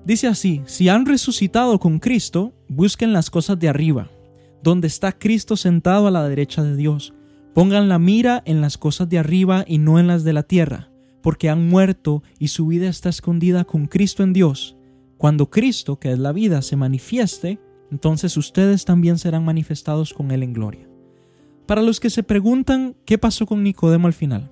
Dice 0.06 0.28
así, 0.28 0.62
si 0.66 0.90
han 0.90 1.06
resucitado 1.06 1.80
con 1.80 2.00
Cristo, 2.00 2.54
busquen 2.68 3.14
las 3.14 3.30
cosas 3.30 3.60
de 3.60 3.70
arriba, 3.70 4.10
donde 4.62 4.88
está 4.88 5.12
Cristo 5.12 5.56
sentado 5.56 6.08
a 6.08 6.12
la 6.12 6.28
derecha 6.28 6.64
de 6.64 6.76
Dios. 6.76 7.14
Pongan 7.54 7.90
la 7.90 8.00
mira 8.00 8.42
en 8.46 8.62
las 8.62 8.78
cosas 8.78 9.10
de 9.10 9.20
arriba 9.20 9.64
y 9.68 9.78
no 9.78 10.00
en 10.00 10.08
las 10.08 10.24
de 10.24 10.34
la 10.34 10.44
tierra 10.44 10.90
porque 11.24 11.50
han 11.50 11.68
muerto 11.68 12.22
y 12.38 12.50
su 12.50 12.68
vida 12.68 12.88
está 12.88 13.10
escondida 13.10 13.64
con 13.64 13.88
Cristo 13.88 14.22
en 14.22 14.34
Dios. 14.34 14.76
Cuando 15.18 15.50
Cristo, 15.50 15.98
que 15.98 16.12
es 16.12 16.20
la 16.20 16.34
vida, 16.34 16.62
se 16.62 16.76
manifieste, 16.76 17.60
entonces 17.90 18.36
ustedes 18.36 18.84
también 18.84 19.18
serán 19.18 19.46
manifestados 19.46 20.14
con 20.14 20.32
Él 20.32 20.44
en 20.44 20.54
gloria. 20.54 20.88
Para 21.66 21.82
los 21.82 22.02
que 22.02 22.10
se 22.10 22.24
preguntan 22.24 22.96
qué 23.06 23.18
pasó 23.18 23.46
con 23.46 23.64
Nicodemo 23.64 24.08
al 24.08 24.14
final, 24.14 24.52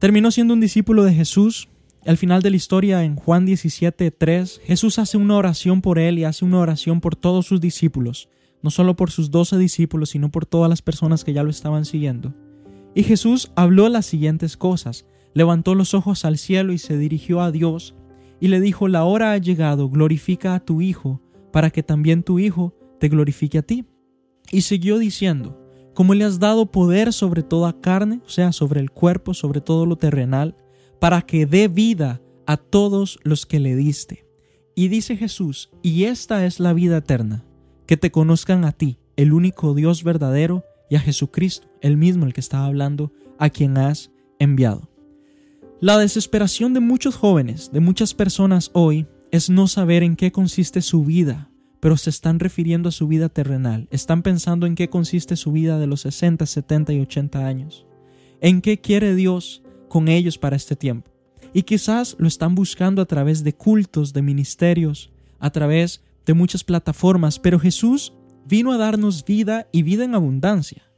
terminó 0.00 0.32
siendo 0.32 0.52
un 0.52 0.60
discípulo 0.60 1.04
de 1.04 1.14
Jesús. 1.14 1.68
Al 2.04 2.16
final 2.18 2.42
de 2.42 2.50
la 2.50 2.56
historia, 2.56 3.04
en 3.04 3.14
Juan 3.14 3.46
17:3, 3.46 4.60
Jesús 4.64 4.98
hace 4.98 5.16
una 5.16 5.36
oración 5.36 5.80
por 5.80 6.00
él 6.00 6.18
y 6.18 6.24
hace 6.24 6.44
una 6.44 6.58
oración 6.58 7.00
por 7.00 7.14
todos 7.14 7.46
sus 7.46 7.60
discípulos, 7.60 8.28
no 8.64 8.70
solo 8.70 8.96
por 8.96 9.12
sus 9.12 9.30
doce 9.30 9.56
discípulos, 9.58 10.10
sino 10.10 10.32
por 10.32 10.44
todas 10.44 10.68
las 10.68 10.82
personas 10.82 11.22
que 11.22 11.32
ya 11.32 11.44
lo 11.44 11.50
estaban 11.50 11.84
siguiendo. 11.84 12.34
Y 12.96 13.04
Jesús 13.04 13.52
habló 13.54 13.88
las 13.88 14.06
siguientes 14.06 14.56
cosas 14.56 15.06
levantó 15.34 15.74
los 15.74 15.92
ojos 15.92 16.24
al 16.24 16.38
cielo 16.38 16.72
y 16.72 16.78
se 16.78 16.96
dirigió 16.96 17.42
a 17.42 17.50
Dios, 17.50 17.94
y 18.40 18.48
le 18.48 18.60
dijo, 18.60 18.88
La 18.88 19.04
hora 19.04 19.32
ha 19.32 19.38
llegado, 19.38 19.90
glorifica 19.90 20.54
a 20.54 20.60
tu 20.60 20.80
Hijo, 20.80 21.20
para 21.52 21.70
que 21.70 21.82
también 21.82 22.22
tu 22.22 22.38
Hijo 22.38 22.74
te 23.00 23.08
glorifique 23.08 23.58
a 23.58 23.62
ti. 23.62 23.84
Y 24.50 24.62
siguió 24.62 24.98
diciendo, 24.98 25.60
Como 25.92 26.14
le 26.14 26.24
has 26.24 26.38
dado 26.38 26.70
poder 26.70 27.12
sobre 27.12 27.42
toda 27.42 27.80
carne, 27.80 28.20
o 28.24 28.28
sea, 28.28 28.52
sobre 28.52 28.80
el 28.80 28.90
cuerpo, 28.90 29.34
sobre 29.34 29.60
todo 29.60 29.86
lo 29.86 29.96
terrenal, 29.96 30.56
para 31.00 31.22
que 31.22 31.46
dé 31.46 31.68
vida 31.68 32.22
a 32.46 32.56
todos 32.56 33.18
los 33.22 33.46
que 33.46 33.60
le 33.60 33.76
diste. 33.76 34.26
Y 34.76 34.88
dice 34.88 35.16
Jesús, 35.16 35.70
y 35.82 36.04
esta 36.04 36.46
es 36.46 36.60
la 36.60 36.72
vida 36.72 36.98
eterna, 36.98 37.44
que 37.86 37.96
te 37.96 38.10
conozcan 38.10 38.64
a 38.64 38.72
ti, 38.72 38.98
el 39.16 39.32
único 39.32 39.74
Dios 39.74 40.04
verdadero, 40.04 40.64
y 40.90 40.96
a 40.96 41.00
Jesucristo, 41.00 41.68
el 41.80 41.96
mismo 41.96 42.26
el 42.26 42.34
que 42.34 42.40
estaba 42.40 42.66
hablando, 42.66 43.12
a 43.38 43.50
quien 43.50 43.78
has 43.78 44.10
enviado. 44.38 44.88
La 45.80 45.98
desesperación 45.98 46.72
de 46.72 46.80
muchos 46.80 47.16
jóvenes, 47.16 47.70
de 47.72 47.80
muchas 47.80 48.14
personas 48.14 48.70
hoy, 48.72 49.06
es 49.30 49.50
no 49.50 49.66
saber 49.66 50.02
en 50.02 50.16
qué 50.16 50.30
consiste 50.32 50.80
su 50.80 51.04
vida, 51.04 51.50
pero 51.80 51.96
se 51.96 52.10
están 52.10 52.38
refiriendo 52.38 52.88
a 52.88 52.92
su 52.92 53.08
vida 53.08 53.28
terrenal, 53.28 53.88
están 53.90 54.22
pensando 54.22 54.66
en 54.66 54.74
qué 54.74 54.88
consiste 54.88 55.36
su 55.36 55.52
vida 55.52 55.78
de 55.78 55.86
los 55.86 56.02
60, 56.02 56.46
70 56.46 56.92
y 56.94 57.00
80 57.00 57.46
años, 57.46 57.86
en 58.40 58.60
qué 58.62 58.80
quiere 58.80 59.14
Dios 59.14 59.62
con 59.88 60.08
ellos 60.08 60.38
para 60.38 60.56
este 60.56 60.76
tiempo. 60.76 61.10
Y 61.52 61.64
quizás 61.64 62.16
lo 62.18 62.26
están 62.26 62.54
buscando 62.54 63.02
a 63.02 63.06
través 63.06 63.44
de 63.44 63.52
cultos, 63.54 64.12
de 64.12 64.22
ministerios, 64.22 65.10
a 65.38 65.50
través 65.50 66.02
de 66.26 66.34
muchas 66.34 66.64
plataformas, 66.64 67.38
pero 67.38 67.58
Jesús 67.58 68.14
vino 68.46 68.72
a 68.72 68.78
darnos 68.78 69.24
vida 69.24 69.68
y 69.72 69.82
vida 69.82 70.04
en 70.04 70.14
abundancia. 70.14 70.90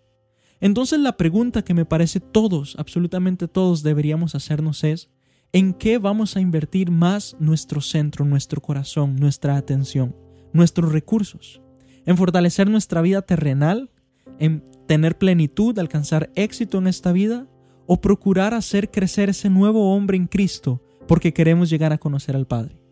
Entonces 0.61 0.99
la 1.01 1.17
pregunta 1.17 1.63
que 1.63 1.75
me 1.75 1.85
parece 1.85 2.21
todos, 2.21 2.77
absolutamente 2.79 3.49
todos 3.49 3.83
deberíamos 3.83 4.35
hacernos 4.35 4.85
es, 4.85 5.11
¿en 5.53 5.75
qué 5.75 5.99
vamos 5.99 6.37
a 6.37 6.41
invertir 6.41 6.91
más 6.91 7.37
nuestro 7.39 7.81
centro, 7.81 8.25
nuestro 8.25 8.61
corazón, 8.61 9.17
nuestra 9.17 9.57
atención, 9.57 10.17
nuestros 10.53 10.93
recursos? 10.93 11.61
¿En 12.07 12.17
fortalecer 12.17 12.71
nuestra 12.71 13.03
vida 13.03 13.23
terrenal? 13.23 13.91
¿En 14.39 14.65
tener 14.87 15.19
plenitud, 15.19 15.79
alcanzar 15.79 16.31
éxito 16.37 16.79
en 16.79 16.87
esta 16.87 17.13
vida? 17.13 17.47
¿O 17.87 18.01
procurar 18.01 18.55
hacer 18.55 18.91
crecer 18.91 19.29
ese 19.29 19.51
nuevo 19.51 19.95
hombre 19.95 20.17
en 20.17 20.27
Cristo 20.27 20.83
porque 21.07 21.33
queremos 21.33 21.69
llegar 21.69 21.93
a 21.93 21.99
conocer 21.99 22.35
al 22.35 22.47
Padre? 22.47 22.86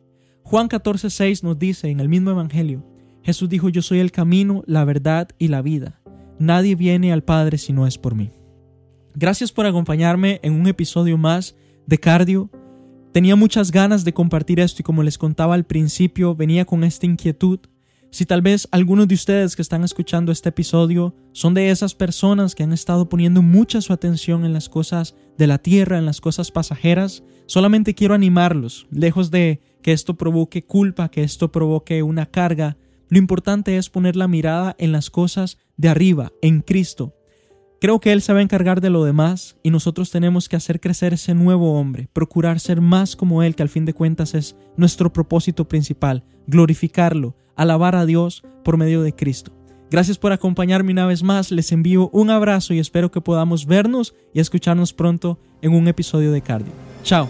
Juan 0.44 0.68
14:6 0.68 1.42
nos 1.42 1.58
dice 1.58 1.88
en 1.88 2.00
el 2.00 2.08
mismo 2.10 2.30
Evangelio, 2.30 2.84
Jesús 3.22 3.48
dijo, 3.48 3.70
yo 3.70 3.80
soy 3.80 4.00
el 4.00 4.12
camino, 4.12 4.62
la 4.66 4.84
verdad 4.84 5.28
y 5.38 5.48
la 5.48 5.62
vida. 5.62 6.02
Nadie 6.38 6.74
viene 6.74 7.14
al 7.14 7.24
Padre 7.24 7.56
si 7.56 7.72
no 7.72 7.86
es 7.86 7.96
por 7.96 8.14
mí. 8.14 8.30
Gracias 9.14 9.52
por 9.52 9.64
acompañarme 9.64 10.40
en 10.42 10.52
un 10.52 10.66
episodio 10.66 11.16
más 11.16 11.56
de 11.86 11.98
Cardio. 11.98 12.50
Tenía 13.12 13.36
muchas 13.36 13.70
ganas 13.70 14.04
de 14.04 14.12
compartir 14.12 14.60
esto 14.60 14.82
y 14.82 14.84
como 14.84 15.02
les 15.02 15.16
contaba 15.16 15.54
al 15.54 15.64
principio, 15.64 16.34
venía 16.34 16.66
con 16.66 16.84
esta 16.84 17.06
inquietud. 17.06 17.60
Si 18.14 18.26
tal 18.26 18.42
vez 18.42 18.68
algunos 18.70 19.08
de 19.08 19.16
ustedes 19.16 19.56
que 19.56 19.62
están 19.62 19.82
escuchando 19.82 20.30
este 20.30 20.50
episodio 20.50 21.16
son 21.32 21.52
de 21.52 21.70
esas 21.70 21.96
personas 21.96 22.54
que 22.54 22.62
han 22.62 22.72
estado 22.72 23.08
poniendo 23.08 23.42
mucha 23.42 23.80
su 23.80 23.92
atención 23.92 24.44
en 24.44 24.52
las 24.52 24.68
cosas 24.68 25.16
de 25.36 25.48
la 25.48 25.58
tierra, 25.58 25.98
en 25.98 26.06
las 26.06 26.20
cosas 26.20 26.52
pasajeras, 26.52 27.24
solamente 27.46 27.96
quiero 27.96 28.14
animarlos, 28.14 28.86
lejos 28.92 29.32
de 29.32 29.60
que 29.82 29.90
esto 29.90 30.14
provoque 30.14 30.62
culpa, 30.62 31.08
que 31.08 31.24
esto 31.24 31.50
provoque 31.50 32.04
una 32.04 32.26
carga, 32.26 32.76
lo 33.08 33.18
importante 33.18 33.78
es 33.78 33.90
poner 33.90 34.14
la 34.14 34.28
mirada 34.28 34.76
en 34.78 34.92
las 34.92 35.10
cosas 35.10 35.58
de 35.76 35.88
arriba, 35.88 36.30
en 36.40 36.60
Cristo. 36.60 37.16
Creo 37.80 37.98
que 37.98 38.12
Él 38.12 38.22
se 38.22 38.32
va 38.32 38.38
a 38.38 38.42
encargar 38.42 38.80
de 38.80 38.90
lo 38.90 39.02
demás 39.02 39.56
y 39.64 39.70
nosotros 39.70 40.12
tenemos 40.12 40.48
que 40.48 40.54
hacer 40.54 40.78
crecer 40.78 41.14
ese 41.14 41.34
nuevo 41.34 41.80
hombre, 41.80 42.08
procurar 42.12 42.60
ser 42.60 42.80
más 42.80 43.16
como 43.16 43.42
Él, 43.42 43.56
que 43.56 43.64
al 43.64 43.68
fin 43.68 43.84
de 43.86 43.92
cuentas 43.92 44.34
es 44.34 44.54
nuestro 44.76 45.12
propósito 45.12 45.66
principal, 45.66 46.22
glorificarlo, 46.46 47.34
alabar 47.56 47.96
a 47.96 48.06
Dios 48.06 48.42
por 48.64 48.76
medio 48.76 49.02
de 49.02 49.14
Cristo. 49.14 49.52
Gracias 49.90 50.18
por 50.18 50.32
acompañarme 50.32 50.92
una 50.92 51.06
vez 51.06 51.22
más, 51.22 51.50
les 51.50 51.70
envío 51.70 52.08
un 52.12 52.30
abrazo 52.30 52.74
y 52.74 52.78
espero 52.78 53.10
que 53.10 53.20
podamos 53.20 53.66
vernos 53.66 54.14
y 54.32 54.40
escucharnos 54.40 54.92
pronto 54.92 55.38
en 55.62 55.72
un 55.72 55.86
episodio 55.86 56.32
de 56.32 56.42
Cardio. 56.42 56.72
Chao. 57.04 57.28